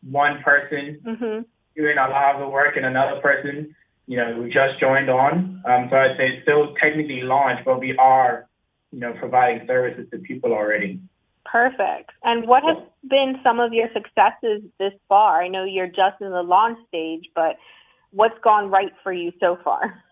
one 0.02 0.42
person 0.42 1.00
Mhm. 1.04 1.44
doing 1.76 1.98
a 1.98 2.08
lot 2.08 2.34
of 2.34 2.40
the 2.40 2.48
work 2.48 2.76
and 2.76 2.86
another 2.86 3.20
person, 3.20 3.74
you 4.06 4.16
know, 4.16 4.34
who 4.34 4.46
just 4.46 4.78
joined 4.80 5.10
on. 5.10 5.62
Um, 5.66 5.88
so 5.90 5.96
I'd 5.96 6.16
say 6.16 6.28
it's 6.28 6.42
still 6.42 6.74
technically 6.80 7.22
launched, 7.22 7.64
but 7.64 7.80
we 7.80 7.96
are, 7.96 8.46
you 8.92 9.00
know, 9.00 9.12
providing 9.18 9.66
services 9.66 10.06
to 10.12 10.18
people 10.18 10.52
already. 10.52 11.00
Perfect. 11.44 12.10
And 12.24 12.46
what 12.46 12.62
has 12.64 12.76
been 13.08 13.38
some 13.42 13.60
of 13.60 13.72
your 13.72 13.88
successes 13.92 14.62
this 14.78 14.92
far? 15.08 15.42
I 15.42 15.48
know 15.48 15.64
you're 15.64 15.86
just 15.86 16.20
in 16.20 16.30
the 16.30 16.42
launch 16.42 16.78
stage, 16.88 17.24
but 17.34 17.56
what's 18.10 18.38
gone 18.42 18.70
right 18.70 18.92
for 19.02 19.12
you 19.12 19.32
so 19.40 19.58
far? 19.62 20.02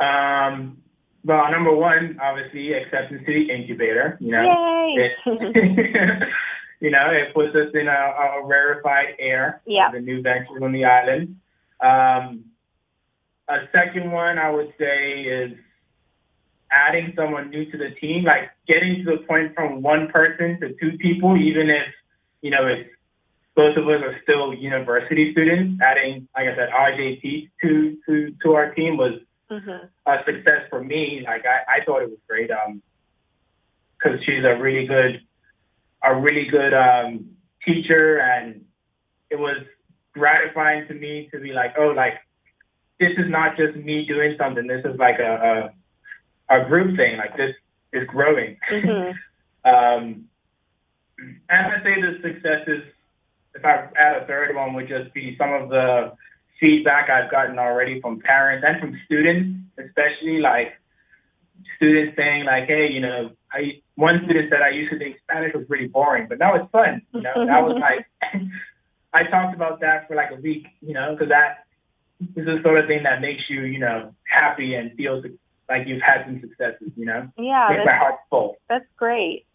Um, 0.00 0.78
well, 1.24 1.50
number 1.50 1.74
one, 1.74 2.18
obviously, 2.22 2.72
acceptance 2.74 3.22
to 3.26 3.32
the 3.32 3.52
incubator. 3.52 4.18
You 4.20 4.32
know, 4.32 4.42
Yay! 4.42 5.10
it, 5.26 6.22
you 6.80 6.90
know, 6.90 7.10
it 7.10 7.34
puts 7.34 7.54
us 7.54 7.70
in 7.74 7.88
a, 7.88 7.90
a 7.90 8.46
rarefied 8.46 9.16
air. 9.18 9.62
Yeah. 9.66 9.90
The 9.92 10.00
new 10.00 10.20
ventures 10.22 10.62
on 10.62 10.72
the 10.72 10.84
island. 10.84 11.36
Um, 11.84 12.44
a 13.48 13.58
second 13.72 14.10
one 14.10 14.38
I 14.38 14.50
would 14.50 14.72
say 14.78 15.20
is 15.22 15.52
adding 16.72 17.12
someone 17.14 17.50
new 17.50 17.70
to 17.70 17.76
the 17.76 17.90
team, 18.00 18.24
like 18.24 18.50
getting 18.66 19.04
to 19.04 19.16
the 19.16 19.26
point 19.26 19.54
from 19.54 19.82
one 19.82 20.08
person 20.08 20.58
to 20.60 20.74
two 20.80 20.96
people, 20.98 21.36
even 21.36 21.68
if, 21.68 21.86
you 22.40 22.50
know, 22.50 22.66
if 22.66 22.86
both 23.54 23.76
of 23.76 23.86
us 23.86 24.00
are 24.02 24.18
still 24.22 24.54
university 24.54 25.32
students, 25.32 25.80
adding, 25.82 26.26
like 26.34 26.48
I 26.48 26.56
said, 26.56 26.70
RJT 26.70 27.50
to, 27.62 27.96
to, 28.06 28.34
to 28.42 28.54
our 28.54 28.74
team 28.74 28.96
was 28.96 29.20
mhm. 29.50 29.88
a 30.06 30.16
success 30.24 30.62
for 30.70 30.82
me. 30.82 31.22
Like 31.24 31.44
I, 31.44 31.80
I 31.80 31.84
thought 31.84 32.02
it 32.02 32.08
was 32.08 32.18
great. 32.26 32.50
Um, 32.50 32.82
cause 34.02 34.18
she's 34.24 34.44
a 34.44 34.58
really 34.60 34.86
good, 34.86 35.20
a 36.02 36.18
really 36.18 36.46
good, 36.50 36.74
um, 36.74 37.30
teacher 37.64 38.20
and 38.20 38.64
it 39.30 39.38
was 39.38 39.56
gratifying 40.14 40.86
to 40.88 40.94
me 40.94 41.28
to 41.32 41.40
be 41.40 41.52
like, 41.52 41.74
oh, 41.78 41.88
like 41.88 42.14
this 42.98 43.12
is 43.18 43.28
not 43.28 43.56
just 43.56 43.76
me 43.76 44.06
doing 44.06 44.36
something. 44.38 44.66
This 44.66 44.84
is 44.84 44.98
like 44.98 45.18
a, 45.18 45.70
a, 46.48 46.56
a 46.56 46.68
group 46.68 46.96
thing. 46.96 47.16
Like 47.18 47.36
this 47.36 47.54
is 47.92 48.06
growing. 48.06 48.56
Mhm. 48.72 49.14
Um, 49.66 50.28
and 51.48 51.72
I'd 51.72 51.82
say 51.82 51.94
the 51.98 52.18
successes, 52.20 52.82
if 53.54 53.64
I 53.64 53.88
add 53.98 54.22
a 54.22 54.26
third 54.26 54.54
one, 54.54 54.74
would 54.74 54.88
just 54.88 55.14
be 55.14 55.36
some 55.38 55.54
of 55.54 55.70
the 55.70 56.12
feedback 56.60 57.08
I've 57.08 57.30
gotten 57.30 57.58
already 57.58 57.98
from 58.02 58.20
parents 58.20 58.62
and 58.68 58.78
from 58.78 59.00
students, 59.06 59.58
especially 59.78 60.40
like 60.40 60.74
students 61.76 62.14
saying 62.16 62.44
like, 62.44 62.66
hey, 62.66 62.88
you 62.90 63.00
know, 63.00 63.30
I 63.52 63.80
one 63.94 64.20
student 64.24 64.50
said 64.50 64.60
I 64.60 64.70
used 64.70 64.92
to 64.92 64.98
think 64.98 65.16
Spanish 65.22 65.54
was 65.54 65.64
really 65.68 65.86
boring, 65.86 66.26
but 66.28 66.38
now 66.38 66.54
it's 66.56 66.70
fun. 66.70 67.02
You 67.12 67.22
know, 67.22 67.46
that 67.46 67.62
was 67.62 67.76
like 67.80 68.06
I 69.14 69.22
talked 69.30 69.54
about 69.54 69.80
that 69.80 70.08
for 70.08 70.16
like 70.16 70.30
a 70.32 70.40
week, 70.40 70.66
you 70.80 70.92
know, 70.92 71.12
because 71.12 71.28
that 71.28 71.64
is 72.36 72.44
the 72.44 72.58
sort 72.62 72.80
of 72.80 72.86
thing 72.86 73.04
that 73.04 73.20
makes 73.20 73.42
you, 73.48 73.62
you 73.62 73.78
know, 73.78 74.12
happy 74.28 74.74
and 74.74 74.92
feels 74.96 75.24
like 75.68 75.86
you've 75.86 76.02
had 76.02 76.24
some 76.26 76.40
successes, 76.40 76.90
you 76.96 77.06
know. 77.06 77.28
Yeah, 77.38 77.68
makes 77.70 77.86
my 77.86 77.96
heart 77.96 78.16
full. 78.28 78.56
That's 78.68 78.84
great. 78.96 79.46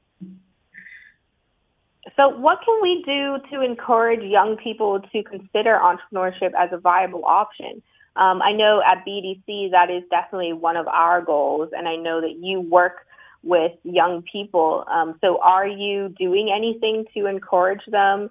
So, 2.15 2.29
what 2.29 2.59
can 2.65 2.79
we 2.81 3.03
do 3.05 3.37
to 3.51 3.61
encourage 3.61 4.21
young 4.21 4.57
people 4.57 5.01
to 5.01 5.23
consider 5.23 5.77
entrepreneurship 5.77 6.53
as 6.57 6.69
a 6.71 6.77
viable 6.77 7.25
option? 7.25 7.81
Um, 8.15 8.41
I 8.41 8.51
know 8.53 8.81
at 8.85 9.05
BDC 9.05 9.71
that 9.71 9.89
is 9.89 10.03
definitely 10.09 10.53
one 10.53 10.77
of 10.77 10.87
our 10.87 11.21
goals, 11.21 11.69
and 11.77 11.87
I 11.87 11.95
know 11.95 12.21
that 12.21 12.37
you 12.39 12.61
work 12.61 13.05
with 13.43 13.71
young 13.83 14.23
people. 14.23 14.85
Um, 14.87 15.17
so, 15.21 15.39
are 15.41 15.67
you 15.67 16.09
doing 16.17 16.51
anything 16.55 17.05
to 17.13 17.27
encourage 17.27 17.85
them 17.87 18.29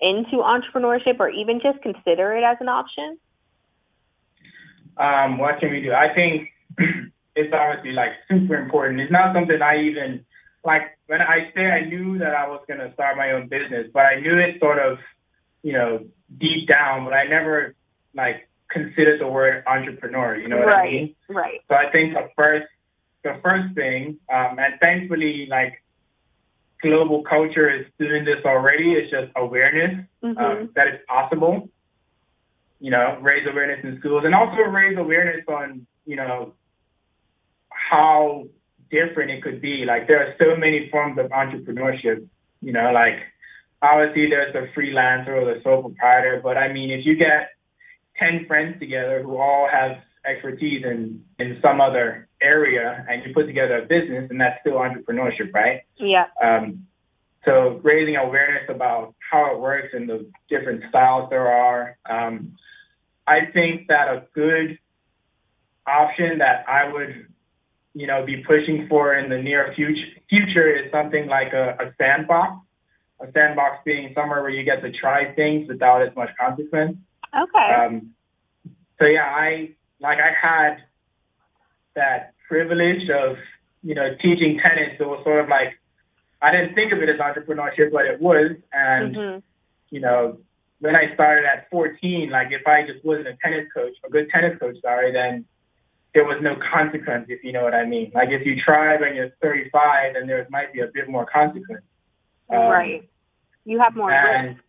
into 0.00 0.42
entrepreneurship 0.42 1.18
or 1.18 1.28
even 1.28 1.60
just 1.60 1.82
consider 1.82 2.36
it 2.36 2.44
as 2.44 2.56
an 2.60 2.68
option? 2.68 3.18
Um, 4.96 5.38
what 5.38 5.60
can 5.60 5.70
we 5.70 5.80
do? 5.80 5.92
I 5.92 6.12
think 6.14 6.48
it's 7.36 7.52
obviously 7.52 7.92
like 7.92 8.10
super 8.28 8.56
important. 8.56 9.00
It's 9.00 9.12
not 9.12 9.34
something 9.34 9.60
I 9.62 9.82
even 9.82 10.24
like 10.64 10.98
when 11.06 11.20
I 11.20 11.50
say 11.54 11.66
I 11.66 11.88
knew 11.88 12.18
that 12.18 12.34
I 12.34 12.48
was 12.48 12.62
going 12.66 12.80
to 12.80 12.92
start 12.94 13.16
my 13.16 13.32
own 13.32 13.48
business, 13.48 13.86
but 13.92 14.00
I 14.00 14.20
knew 14.20 14.36
it 14.38 14.58
sort 14.60 14.78
of, 14.78 14.98
you 15.62 15.72
know, 15.72 16.04
deep 16.38 16.68
down, 16.68 17.04
but 17.04 17.14
I 17.14 17.24
never 17.24 17.74
like 18.14 18.48
considered 18.70 19.20
the 19.20 19.26
word 19.26 19.64
entrepreneur. 19.66 20.36
You 20.36 20.48
know 20.48 20.58
what 20.58 20.66
right, 20.66 20.88
I 20.88 20.90
mean? 20.90 21.14
Right. 21.28 21.60
So 21.68 21.74
I 21.74 21.90
think 21.90 22.14
the 22.14 22.28
first, 22.36 22.66
the 23.24 23.40
first 23.42 23.74
thing, 23.74 24.18
um, 24.32 24.58
and 24.58 24.74
thankfully, 24.80 25.46
like 25.50 25.82
global 26.82 27.22
culture 27.22 27.68
is 27.68 27.86
doing 27.98 28.24
this 28.24 28.44
already. 28.44 28.92
It's 28.92 29.10
just 29.10 29.32
awareness 29.36 30.06
mm-hmm. 30.22 30.38
um, 30.38 30.70
that 30.74 30.88
it's 30.88 31.04
possible. 31.06 31.68
You 32.80 32.92
know, 32.92 33.18
raise 33.20 33.46
awareness 33.50 33.84
in 33.84 33.98
schools 33.98 34.22
and 34.24 34.34
also 34.34 34.56
raise 34.56 34.96
awareness 34.96 35.44
on, 35.48 35.86
you 36.06 36.16
know, 36.16 36.54
how 37.70 38.44
different 38.90 39.30
it 39.30 39.42
could 39.42 39.60
be. 39.60 39.84
Like 39.84 40.06
there 40.06 40.22
are 40.22 40.34
so 40.38 40.56
many 40.56 40.88
forms 40.90 41.18
of 41.18 41.26
entrepreneurship, 41.30 42.26
you 42.60 42.72
know, 42.72 42.92
like 42.92 43.18
obviously 43.82 44.28
there's 44.30 44.52
the 44.52 44.68
freelancer 44.76 45.30
or 45.30 45.44
the 45.44 45.60
sole 45.62 45.82
proprietor, 45.82 46.40
but 46.42 46.56
I 46.56 46.72
mean, 46.72 46.90
if 46.90 47.04
you 47.04 47.16
get 47.16 47.50
10 48.18 48.46
friends 48.46 48.78
together 48.78 49.22
who 49.22 49.36
all 49.36 49.68
have 49.70 49.98
expertise 50.24 50.84
in, 50.84 51.24
in 51.38 51.58
some 51.62 51.80
other 51.80 52.27
area 52.42 53.04
and 53.08 53.24
you 53.24 53.34
put 53.34 53.46
together 53.46 53.78
a 53.78 53.82
business 53.82 54.30
and 54.30 54.40
that's 54.40 54.60
still 54.60 54.74
entrepreneurship, 54.74 55.52
right? 55.52 55.82
Yeah. 55.96 56.26
Um, 56.42 56.86
so 57.44 57.80
raising 57.82 58.16
awareness 58.16 58.64
about 58.68 59.14
how 59.30 59.54
it 59.54 59.60
works 59.60 59.88
and 59.92 60.08
the 60.08 60.30
different 60.48 60.82
styles 60.88 61.30
there 61.30 61.48
are. 61.48 61.96
Um, 62.08 62.56
I 63.26 63.46
think 63.52 63.88
that 63.88 64.08
a 64.08 64.26
good 64.34 64.78
option 65.86 66.38
that 66.38 66.64
I 66.68 66.92
would 66.92 67.26
you 67.98 68.06
know, 68.06 68.24
be 68.24 68.44
pushing 68.46 68.86
for 68.88 69.14
in 69.14 69.28
the 69.28 69.38
near 69.38 69.72
future 69.74 70.06
future 70.28 70.70
is 70.72 70.90
something 70.92 71.26
like 71.26 71.52
a, 71.52 71.70
a 71.80 71.92
sandbox. 71.98 72.64
A 73.20 73.26
sandbox 73.32 73.78
being 73.84 74.12
somewhere 74.14 74.40
where 74.42 74.50
you 74.50 74.62
get 74.62 74.80
to 74.82 74.92
try 74.92 75.34
things 75.34 75.66
without 75.66 76.02
as 76.06 76.14
much 76.14 76.28
consequence. 76.38 76.96
Okay. 77.34 77.74
Um, 77.74 78.14
so 79.00 79.06
yeah, 79.06 79.24
I 79.24 79.74
like 80.00 80.18
I 80.18 80.30
had 80.40 80.76
that 81.98 82.34
privilege 82.46 83.10
of 83.10 83.36
you 83.82 83.94
know 83.94 84.14
teaching 84.22 84.58
tennis. 84.62 84.96
It 84.98 85.06
was 85.06 85.20
sort 85.24 85.42
of 85.42 85.48
like 85.48 85.74
I 86.40 86.50
didn't 86.50 86.74
think 86.74 86.92
of 86.92 87.02
it 87.02 87.10
as 87.10 87.18
entrepreneurship, 87.18 87.90
but 87.92 88.06
it 88.06 88.20
was. 88.20 88.56
And 88.72 89.14
mm-hmm. 89.14 89.38
you 89.90 90.00
know, 90.00 90.38
when 90.80 90.94
I 90.94 91.12
started 91.14 91.44
at 91.44 91.68
14, 91.70 92.30
like 92.30 92.48
if 92.50 92.66
I 92.66 92.86
just 92.86 93.04
wasn't 93.04 93.28
a 93.28 93.36
tennis 93.42 93.66
coach, 93.74 93.92
a 94.06 94.10
good 94.10 94.30
tennis 94.30 94.58
coach, 94.58 94.76
sorry, 94.82 95.12
then 95.12 95.44
there 96.14 96.24
was 96.24 96.38
no 96.42 96.56
consequence, 96.72 97.26
if 97.28 97.44
you 97.44 97.52
know 97.52 97.62
what 97.62 97.74
I 97.74 97.84
mean. 97.84 98.12
Like 98.14 98.28
if 98.30 98.46
you 98.46 98.56
try 98.64 98.96
when 98.96 99.14
you're 99.14 99.30
35, 99.42 100.14
then 100.14 100.26
there 100.26 100.46
might 100.50 100.72
be 100.72 100.80
a 100.80 100.88
bit 100.92 101.08
more 101.08 101.26
consequence. 101.26 101.84
Um, 102.50 102.58
right. 102.58 103.08
You 103.64 103.78
have 103.80 103.94
more 103.94 104.10
and, 104.10 104.56
risk. 104.56 104.62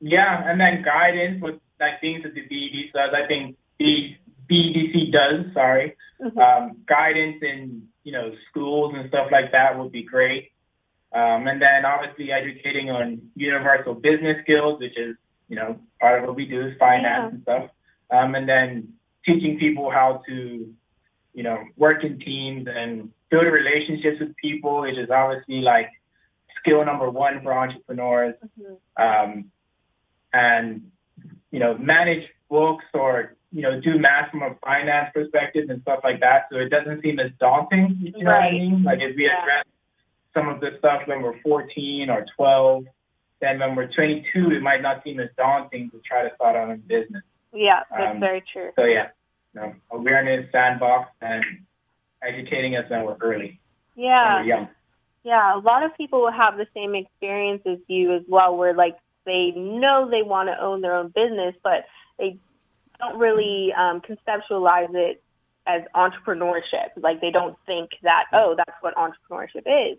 Yeah, 0.00 0.42
and 0.44 0.60
then 0.60 0.84
guidance 0.84 1.40
with 1.40 1.56
like 1.80 2.00
things 2.00 2.22
that 2.24 2.34
the 2.34 2.42
BED 2.42 2.92
does. 2.92 3.10
I 3.14 3.26
think 3.26 3.56
the 3.78 4.16
BEDC 4.50 5.12
does. 5.12 5.52
Sorry, 5.54 5.96
mm-hmm. 6.20 6.38
um, 6.38 6.76
guidance 6.86 7.42
in 7.42 7.88
you 8.02 8.12
know 8.12 8.32
schools 8.50 8.94
and 8.96 9.08
stuff 9.08 9.28
like 9.32 9.52
that 9.52 9.78
would 9.78 9.92
be 9.92 10.02
great. 10.02 10.50
Um, 11.12 11.46
and 11.46 11.62
then 11.62 11.84
obviously 11.84 12.32
educating 12.32 12.90
on 12.90 13.30
universal 13.36 13.94
business 13.94 14.38
skills, 14.42 14.80
which 14.80 14.98
is 14.98 15.16
you 15.48 15.56
know 15.56 15.78
part 16.00 16.20
of 16.20 16.26
what 16.26 16.36
we 16.36 16.46
do 16.46 16.66
is 16.66 16.74
finance 16.78 17.06
yeah. 17.06 17.28
and 17.28 17.42
stuff. 17.42 17.70
Um, 18.10 18.34
and 18.34 18.48
then 18.48 18.94
teaching 19.24 19.58
people 19.58 19.90
how 19.90 20.22
to, 20.26 20.72
you 21.32 21.42
know, 21.42 21.58
work 21.76 22.04
in 22.04 22.18
teams 22.20 22.66
and 22.70 23.10
build 23.30 23.46
relationships 23.46 24.18
with 24.20 24.36
people, 24.36 24.82
which 24.82 24.98
is 24.98 25.10
obviously 25.10 25.60
like 25.60 25.90
skill 26.60 26.84
number 26.84 27.10
one 27.10 27.42
for 27.42 27.56
entrepreneurs. 27.56 28.34
Mm-hmm. 28.60 29.02
Um, 29.02 29.44
and, 30.32 30.90
you 31.50 31.60
know, 31.60 31.78
manage 31.78 32.24
books 32.48 32.84
or, 32.92 33.36
you 33.54 33.62
know, 33.62 33.80
do 33.80 33.98
math 34.00 34.32
from 34.32 34.42
a 34.42 34.56
finance 34.64 35.10
perspective 35.14 35.70
and 35.70 35.80
stuff 35.82 36.00
like 36.02 36.18
that. 36.18 36.46
So 36.50 36.58
it 36.58 36.70
doesn't 36.70 37.02
seem 37.02 37.20
as 37.20 37.30
daunting, 37.38 37.96
you 38.00 38.24
know 38.24 38.32
right. 38.32 38.40
what 38.40 38.48
I 38.48 38.50
mean? 38.50 38.82
Like 38.82 38.98
if 39.00 39.14
we 39.14 39.26
yeah. 39.26 39.40
address 39.40 39.64
some 40.34 40.48
of 40.48 40.60
this 40.60 40.72
stuff 40.80 41.02
when 41.06 41.22
we're 41.22 41.40
14 41.40 42.10
or 42.10 42.26
12, 42.36 42.84
then 43.40 43.60
when 43.60 43.76
we're 43.76 43.86
22, 43.94 44.50
it 44.50 44.60
might 44.60 44.82
not 44.82 45.04
seem 45.04 45.20
as 45.20 45.28
daunting 45.36 45.88
to 45.90 46.00
try 46.00 46.28
to 46.28 46.34
start 46.34 46.56
our 46.56 46.72
own 46.72 46.82
business. 46.88 47.22
Yeah, 47.52 47.80
that's 47.90 48.14
um, 48.14 48.20
very 48.20 48.42
true. 48.52 48.70
So 48.74 48.86
yeah, 48.86 49.08
you 49.54 49.60
know, 49.60 49.74
awareness, 49.92 50.50
sandbox, 50.50 51.10
and 51.20 51.44
educating 52.26 52.74
us 52.74 52.90
when 52.90 53.04
we're 53.04 53.16
early. 53.20 53.60
Yeah. 53.94 54.34
When 54.34 54.42
we're 54.42 54.48
young. 54.48 54.68
Yeah, 55.22 55.56
a 55.56 55.60
lot 55.60 55.84
of 55.84 55.96
people 55.96 56.22
will 56.22 56.32
have 56.32 56.56
the 56.56 56.66
same 56.74 56.96
experience 56.96 57.62
as 57.66 57.78
you 57.86 58.16
as 58.16 58.22
well, 58.26 58.56
where 58.56 58.74
like 58.74 58.96
they 59.24 59.52
know 59.54 60.08
they 60.10 60.22
want 60.22 60.48
to 60.48 60.60
own 60.60 60.80
their 60.80 60.96
own 60.96 61.12
business, 61.14 61.54
but 61.62 61.84
they 62.18 62.36
don't 62.98 63.18
really 63.18 63.72
um, 63.76 64.00
conceptualize 64.00 64.94
it 64.94 65.22
as 65.66 65.82
entrepreneurship. 65.94 66.90
Like 66.96 67.20
they 67.20 67.30
don't 67.30 67.56
think 67.66 67.90
that, 68.02 68.24
oh, 68.32 68.54
that's 68.56 68.76
what 68.80 68.94
entrepreneurship 68.96 69.66
is. 69.66 69.98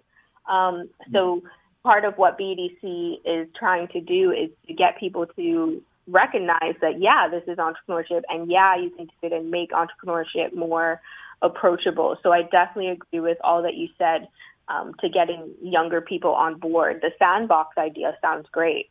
Um, 0.49 0.89
so 1.11 1.41
part 1.83 2.05
of 2.05 2.15
what 2.17 2.37
BDC 2.37 3.17
is 3.25 3.47
trying 3.57 3.87
to 3.89 4.01
do 4.01 4.31
is 4.31 4.49
to 4.67 4.73
get 4.73 4.99
people 4.99 5.25
to 5.35 5.81
recognize 6.07 6.75
that, 6.81 6.99
yeah, 6.99 7.27
this 7.29 7.43
is 7.47 7.57
entrepreneurship 7.57 8.21
and 8.29 8.49
yeah, 8.49 8.77
you 8.77 8.91
can 8.91 9.05
do 9.05 9.13
it 9.23 9.33
and 9.33 9.49
make 9.49 9.71
entrepreneurship 9.71 10.55
more 10.55 11.01
approachable. 11.41 12.17
So 12.21 12.31
I 12.31 12.43
definitely 12.43 12.89
agree 12.89 13.19
with 13.19 13.37
all 13.43 13.63
that 13.63 13.75
you 13.75 13.89
said 13.97 14.27
um, 14.67 14.93
to 15.01 15.09
getting 15.09 15.51
younger 15.61 16.01
people 16.01 16.31
on 16.31 16.59
board. 16.59 17.01
The 17.01 17.11
sandbox 17.19 17.77
idea 17.77 18.17
sounds 18.21 18.47
great. 18.51 18.89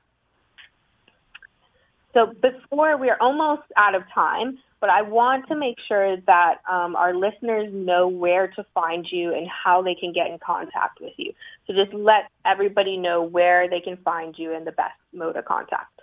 So 2.14 2.32
before 2.40 2.96
we're 2.96 3.18
almost 3.20 3.62
out 3.76 3.94
of 3.94 4.02
time, 4.14 4.58
but 4.80 4.88
I 4.88 5.02
want 5.02 5.48
to 5.48 5.56
make 5.56 5.76
sure 5.88 6.16
that 6.26 6.56
um, 6.70 6.94
our 6.94 7.14
listeners 7.14 7.70
know 7.72 8.06
where 8.06 8.48
to 8.48 8.64
find 8.72 9.06
you 9.10 9.34
and 9.34 9.48
how 9.48 9.82
they 9.82 9.94
can 9.94 10.12
get 10.12 10.28
in 10.28 10.38
contact 10.38 11.00
with 11.00 11.12
you. 11.16 11.32
So 11.66 11.74
just 11.74 11.92
let 11.92 12.30
everybody 12.44 12.96
know 12.96 13.22
where 13.22 13.68
they 13.68 13.80
can 13.80 13.96
find 14.04 14.34
you 14.38 14.54
and 14.54 14.66
the 14.66 14.72
best 14.72 14.94
mode 15.12 15.36
of 15.36 15.44
contact. 15.44 16.00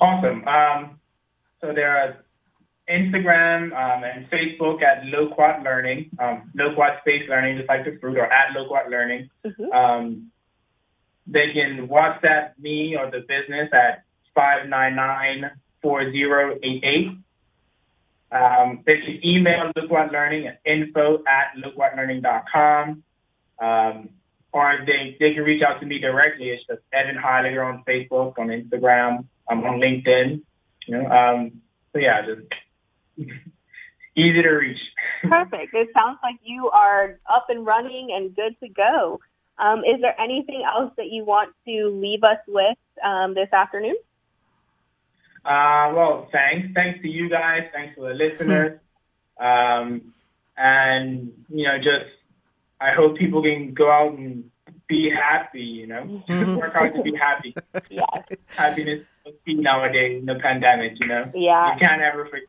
Awesome. 0.00 0.46
Um, 0.46 1.00
so 1.60 1.72
there 1.74 1.96
are 1.96 2.16
Instagram 2.90 3.72
um, 3.72 4.02
and 4.02 4.28
Facebook 4.28 4.82
at 4.82 5.06
Loquat 5.06 5.62
Learning, 5.62 6.10
um, 6.18 6.50
Loquat 6.54 7.00
Space 7.02 7.28
Learning, 7.28 7.56
just 7.56 7.68
like 7.68 7.84
the 7.84 7.96
fruit, 8.00 8.18
or 8.18 8.26
at 8.26 8.54
Loquat 8.56 8.90
Learning. 8.90 9.30
Mm-hmm. 9.46 9.72
Um, 9.72 10.32
they 11.26 11.52
can 11.54 11.86
WhatsApp 11.86 12.58
me 12.58 12.96
or 12.98 13.10
the 13.10 13.20
business 13.20 13.68
at 13.72 14.02
599-4088. 14.36 17.18
Um, 18.32 18.84
they 18.86 18.98
can 18.98 19.18
email 19.24 19.72
Loquat 19.74 20.12
Learning 20.12 20.46
at 20.46 20.60
info 20.64 21.24
at 21.26 21.56
loquatlearning.com. 21.56 23.02
Um, 23.60 24.10
or 24.52 24.78
they, 24.86 25.16
they 25.20 25.34
can 25.34 25.44
reach 25.44 25.62
out 25.62 25.78
to 25.80 25.86
me 25.86 25.98
directly. 25.98 26.48
It's 26.48 26.64
just 26.66 26.80
Evan 26.92 27.16
Heyliger 27.16 27.64
on 27.64 27.84
Facebook, 27.86 28.36
on 28.38 28.48
Instagram, 28.48 29.24
I'm 29.48 29.64
on 29.64 29.80
LinkedIn. 29.80 30.42
You 30.86 30.98
know, 30.98 31.08
um, 31.08 31.60
so 31.92 31.98
yeah, 31.98 32.22
just 32.22 32.42
easy 34.16 34.42
to 34.42 34.48
reach. 34.48 34.78
Perfect. 35.22 35.74
It 35.74 35.88
sounds 35.94 36.18
like 36.22 36.36
you 36.42 36.70
are 36.70 37.18
up 37.32 37.46
and 37.48 37.66
running 37.66 38.10
and 38.12 38.34
good 38.34 38.58
to 38.60 38.68
go. 38.68 39.20
Um, 39.58 39.80
is 39.80 40.00
there 40.00 40.18
anything 40.18 40.64
else 40.66 40.92
that 40.96 41.10
you 41.10 41.24
want 41.24 41.54
to 41.66 41.90
leave 41.90 42.24
us 42.24 42.38
with 42.48 42.78
um, 43.04 43.34
this 43.34 43.52
afternoon? 43.52 43.96
Uh, 45.44 45.92
well, 45.94 46.28
thanks. 46.32 46.68
Thanks 46.74 47.00
to 47.02 47.08
you 47.08 47.28
guys. 47.28 47.64
Thanks 47.72 47.94
to 47.96 48.02
the 48.02 48.14
listeners. 48.14 48.78
um, 49.38 50.12
and, 50.56 51.32
you 51.48 51.64
know, 51.64 51.78
just, 51.78 52.10
I 52.80 52.90
hope 52.92 53.16
people 53.16 53.42
can 53.42 53.72
go 53.72 53.90
out 53.90 54.12
and 54.18 54.50
be 54.86 55.08
happy, 55.10 55.62
you 55.62 55.86
know, 55.86 56.22
Mhm. 56.28 56.58
work 56.58 56.74
hard 56.74 56.94
to 56.94 57.02
be 57.02 57.14
happy. 57.16 57.54
Yes. 57.90 58.24
Happiness 58.56 59.00
is 59.24 59.34
key 59.46 59.54
nowadays 59.54 60.20
in 60.20 60.26
the 60.26 60.34
pandemic, 60.34 61.00
you 61.00 61.06
know. 61.06 61.30
Yeah. 61.34 61.72
You 61.72 61.80
can't 61.80 62.02
ever 62.02 62.26
forget. 62.26 62.46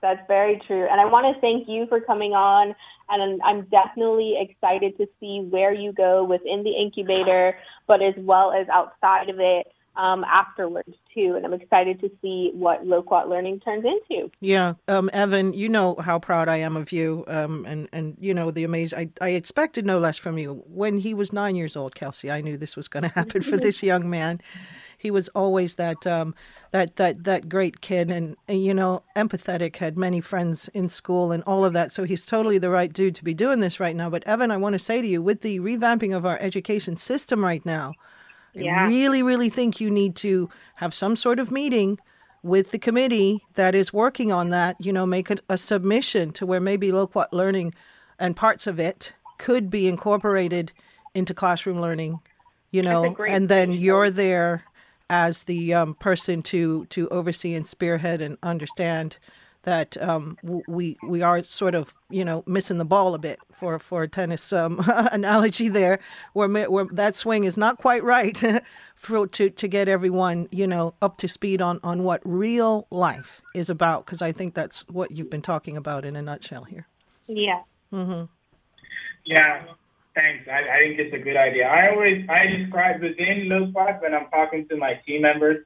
That's 0.00 0.26
very 0.26 0.60
true. 0.66 0.86
And 0.90 1.00
I 1.00 1.04
want 1.06 1.32
to 1.32 1.40
thank 1.40 1.68
you 1.68 1.86
for 1.86 2.00
coming 2.00 2.34
on. 2.34 2.74
And 3.08 3.40
I'm 3.42 3.62
definitely 3.66 4.36
excited 4.40 4.96
to 4.98 5.06
see 5.20 5.40
where 5.48 5.72
you 5.72 5.92
go 5.92 6.24
within 6.24 6.62
the 6.64 6.72
incubator, 6.72 7.56
but 7.86 8.02
as 8.02 8.14
well 8.16 8.52
as 8.52 8.68
outside 8.68 9.28
of 9.28 9.38
it 9.38 9.66
um, 9.96 10.24
afterwards, 10.24 10.94
too. 11.14 11.34
And 11.36 11.44
I'm 11.44 11.52
excited 11.52 12.00
to 12.00 12.10
see 12.20 12.50
what 12.54 12.86
Loquat 12.86 13.28
Learning 13.28 13.60
turns 13.60 13.84
into. 13.84 14.30
Yeah, 14.40 14.74
um, 14.88 15.10
Evan, 15.12 15.54
you 15.54 15.68
know 15.68 15.96
how 15.96 16.18
proud 16.18 16.48
I 16.48 16.56
am 16.56 16.76
of 16.76 16.92
you, 16.92 17.24
um, 17.28 17.64
and 17.66 17.88
and 17.92 18.16
you 18.20 18.34
know 18.34 18.50
the 18.50 18.64
amazing. 18.64 19.12
I, 19.20 19.26
I 19.26 19.30
expected 19.30 19.86
no 19.86 19.98
less 19.98 20.16
from 20.16 20.38
you. 20.38 20.62
When 20.66 20.98
he 20.98 21.14
was 21.14 21.32
nine 21.32 21.56
years 21.56 21.76
old, 21.76 21.94
Kelsey, 21.94 22.30
I 22.30 22.40
knew 22.40 22.56
this 22.56 22.76
was 22.76 22.88
going 22.88 23.02
to 23.08 23.08
happen 23.08 23.42
for 23.42 23.56
this 23.56 23.82
young 23.82 24.08
man. 24.08 24.40
He 24.98 25.10
was 25.10 25.28
always 25.28 25.74
that 25.76 26.06
um, 26.06 26.34
that 26.70 26.96
that 26.96 27.24
that 27.24 27.48
great 27.48 27.80
kid, 27.80 28.10
and, 28.10 28.36
and 28.48 28.64
you 28.64 28.74
know 28.74 29.02
empathetic. 29.16 29.76
Had 29.76 29.96
many 29.98 30.20
friends 30.20 30.68
in 30.74 30.88
school 30.88 31.30
and 31.30 31.42
all 31.44 31.64
of 31.64 31.72
that. 31.74 31.92
So 31.92 32.04
he's 32.04 32.24
totally 32.24 32.58
the 32.58 32.70
right 32.70 32.92
dude 32.92 33.14
to 33.16 33.24
be 33.24 33.34
doing 33.34 33.60
this 33.60 33.78
right 33.78 33.94
now. 33.94 34.08
But 34.10 34.26
Evan, 34.26 34.50
I 34.50 34.56
want 34.56 34.72
to 34.72 34.78
say 34.78 35.02
to 35.02 35.06
you, 35.06 35.22
with 35.22 35.42
the 35.42 35.60
revamping 35.60 36.16
of 36.16 36.24
our 36.24 36.38
education 36.40 36.96
system 36.96 37.44
right 37.44 37.64
now, 37.66 37.94
I 38.56 38.60
Yeah. 38.60 38.86
really, 38.86 39.22
really 39.22 39.48
think 39.50 39.80
you 39.80 39.90
need 39.90 40.16
to 40.16 40.48
have 40.76 40.94
some 40.94 41.16
sort 41.16 41.38
of 41.38 41.50
meeting 41.50 41.98
with 42.42 42.70
the 42.70 42.78
committee 42.78 43.46
that 43.54 43.74
is 43.74 43.92
working 43.92 44.30
on 44.32 44.50
that. 44.50 44.76
You 44.78 44.92
know, 44.92 45.06
make 45.06 45.30
a, 45.30 45.36
a 45.48 45.58
submission 45.58 46.32
to 46.32 46.46
where 46.46 46.60
maybe 46.60 46.92
Loquat 46.92 47.32
learning 47.32 47.74
and 48.18 48.36
parts 48.36 48.66
of 48.66 48.78
it 48.78 49.12
could 49.38 49.70
be 49.70 49.88
incorporated 49.88 50.72
into 51.14 51.34
classroom 51.34 51.80
learning. 51.80 52.20
You 52.70 52.82
know, 52.82 53.16
and 53.28 53.48
then 53.48 53.72
you're 53.72 54.10
there 54.10 54.64
as 55.10 55.44
the 55.44 55.74
um, 55.74 55.94
person 55.94 56.42
to 56.42 56.86
to 56.86 57.08
oversee 57.08 57.54
and 57.54 57.66
spearhead 57.66 58.20
and 58.20 58.36
understand 58.42 59.18
that 59.64 60.00
um, 60.02 60.38
we 60.66 60.96
we 61.06 61.22
are 61.22 61.42
sort 61.42 61.74
of 61.74 61.94
you 62.10 62.24
know 62.24 62.44
missing 62.46 62.78
the 62.78 62.84
ball 62.84 63.14
a 63.14 63.18
bit 63.18 63.38
for 63.52 63.78
for 63.78 64.02
a 64.02 64.08
tennis 64.08 64.52
um, 64.52 64.82
analogy 64.86 65.68
there, 65.68 65.98
where 66.32 66.48
where 66.48 66.86
that 66.92 67.16
swing 67.16 67.44
is 67.44 67.56
not 67.56 67.78
quite 67.78 68.04
right 68.04 68.42
for 68.94 69.26
to 69.26 69.50
to 69.50 69.68
get 69.68 69.88
everyone 69.88 70.48
you 70.50 70.66
know 70.66 70.94
up 71.02 71.18
to 71.18 71.28
speed 71.28 71.60
on 71.60 71.80
on 71.82 72.04
what 72.04 72.20
real 72.24 72.86
life 72.90 73.42
is 73.54 73.68
about 73.68 74.06
because 74.06 74.22
I 74.22 74.32
think 74.32 74.54
that's 74.54 74.86
what 74.88 75.10
you've 75.10 75.30
been 75.30 75.42
talking 75.42 75.76
about 75.76 76.04
in 76.04 76.16
a 76.16 76.22
nutshell 76.22 76.64
here. 76.64 76.86
Yeah. 77.26 77.62
Yeah, 79.24 79.64
thanks. 80.14 80.46
I, 80.48 80.58
I 80.58 80.78
think 80.80 80.98
it's 80.98 81.14
a 81.14 81.18
good 81.18 81.36
idea. 81.36 81.66
I 81.66 81.90
always 81.90 82.26
I 82.28 82.46
describe 82.46 83.00
within 83.00 83.48
Loquat 83.48 84.02
when 84.02 84.14
I'm 84.14 84.28
talking 84.30 84.68
to 84.68 84.76
my 84.76 85.00
team 85.06 85.22
members. 85.22 85.64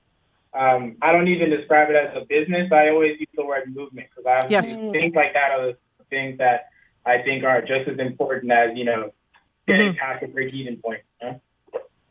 Um, 0.55 0.97
I 1.03 1.13
don't 1.13 1.29
even 1.29 1.51
describe 1.51 1.91
it 1.91 1.97
as 1.97 2.17
a 2.17 2.25
business. 2.25 2.73
I 2.73 2.89
always 2.89 3.19
use 3.21 3.29
the 3.35 3.45
word 3.45 3.73
movement 3.75 4.09
because 4.11 4.27
I 4.27 4.49
Yes. 4.49 4.75
things 4.93 5.15
like 5.15 5.35
that 5.35 5.53
are 5.53 5.67
the 5.67 5.77
things 6.11 6.39
that 6.39 6.69
I 7.05 7.23
think 7.23 7.45
are 7.45 7.61
just 7.61 7.89
as 7.89 7.99
important 7.99 8.51
as 8.53 8.77
you 8.77 8.85
know 8.85 9.13
getting 9.67 9.95
past 9.95 10.23
the 10.23 10.29
break 10.29 10.55
even 10.55 10.79
point. 10.79 11.01
You 11.21 11.29
know? 11.29 11.41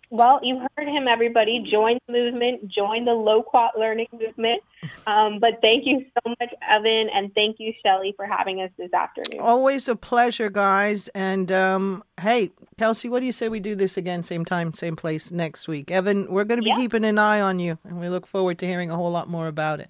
Well, 0.09 0.39
you 0.43 0.59
heard 0.59 0.66
him, 0.87 1.07
everybody. 1.07 1.67
Join 1.71 1.97
the 2.07 2.13
movement, 2.13 2.67
join 2.69 3.05
the 3.05 3.13
Loquat 3.13 3.77
Learning 3.77 4.07
movement. 4.11 4.61
Um, 5.05 5.39
but 5.39 5.59
thank 5.61 5.85
you 5.85 6.05
so 6.13 6.29
much, 6.39 6.53
Evan, 6.69 7.09
and 7.13 7.33
thank 7.33 7.57
you, 7.59 7.73
Shelly, 7.83 8.13
for 8.15 8.25
having 8.25 8.61
us 8.61 8.71
this 8.77 8.93
afternoon. 8.93 9.41
Always 9.41 9.87
a 9.87 9.95
pleasure, 9.95 10.49
guys. 10.49 11.07
And 11.09 11.51
um, 11.51 12.03
hey, 12.21 12.51
Kelsey, 12.77 13.09
what 13.09 13.19
do 13.19 13.25
you 13.25 13.31
say 13.31 13.49
we 13.49 13.59
do 13.59 13.75
this 13.75 13.97
again, 13.97 14.23
same 14.23 14.45
time, 14.45 14.73
same 14.73 14.95
place 14.95 15.31
next 15.31 15.67
week? 15.67 15.91
Evan, 15.91 16.31
we're 16.31 16.43
going 16.43 16.59
to 16.59 16.63
be 16.63 16.69
Yeah. 16.69 16.77
keeping 16.77 17.03
an 17.05 17.17
eye 17.17 17.41
on 17.41 17.59
you, 17.59 17.77
and 17.83 17.99
we 17.99 18.09
look 18.09 18.25
forward 18.27 18.57
to 18.59 18.67
hearing 18.67 18.91
a 18.91 18.95
whole 18.95 19.11
lot 19.11 19.29
more 19.29 19.47
about 19.47 19.79
it. 19.79 19.89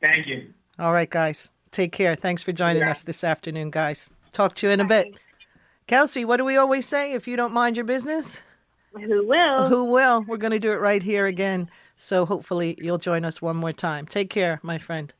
Thank 0.00 0.26
you. 0.26 0.48
All 0.78 0.92
right, 0.92 1.08
guys. 1.08 1.50
Take 1.70 1.92
care. 1.92 2.14
Thanks 2.14 2.42
for 2.42 2.52
joining 2.52 2.82
Yeah. 2.82 2.90
us 2.90 3.02
this 3.02 3.24
afternoon, 3.24 3.70
guys. 3.70 4.10
Talk 4.32 4.54
to 4.56 4.66
you 4.66 4.72
in 4.72 4.80
a 4.80 4.84
bit. 4.84 5.14
Kelsey, 5.86 6.24
what 6.24 6.38
do 6.38 6.44
we 6.44 6.56
always 6.56 6.86
say? 6.86 7.12
If 7.12 7.26
you 7.28 7.36
don't 7.36 7.52
mind 7.52 7.76
your 7.76 7.84
business, 7.84 8.40
Who 8.94 9.26
will? 9.26 9.68
who 9.68 9.84
will? 9.84 10.22
We're 10.22 10.36
going 10.36 10.52
to 10.52 10.60
do 10.60 10.72
it 10.72 10.80
right 10.80 11.02
here 11.02 11.26
again. 11.26 11.68
So 11.96 12.24
hopefully 12.26 12.76
you'll 12.80 12.98
join 12.98 13.24
us 13.24 13.42
one 13.42 13.56
more 13.56 13.72
time. 13.72 14.06
Take 14.06 14.30
care, 14.30 14.60
my 14.62 14.78
friend. 14.78 15.12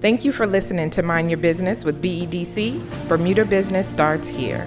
Thank 0.00 0.24
you 0.24 0.30
for 0.30 0.46
listening 0.46 0.90
to 0.90 1.02
Mind 1.02 1.30
Your 1.30 1.38
Business 1.38 1.82
with 1.84 2.02
BEDC. 2.02 3.08
Bermuda 3.08 3.44
Business 3.44 3.88
starts 3.88 4.28
here. 4.28 4.66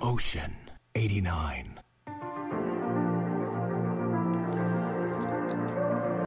Ocean 0.00 0.56
89. 0.94 1.71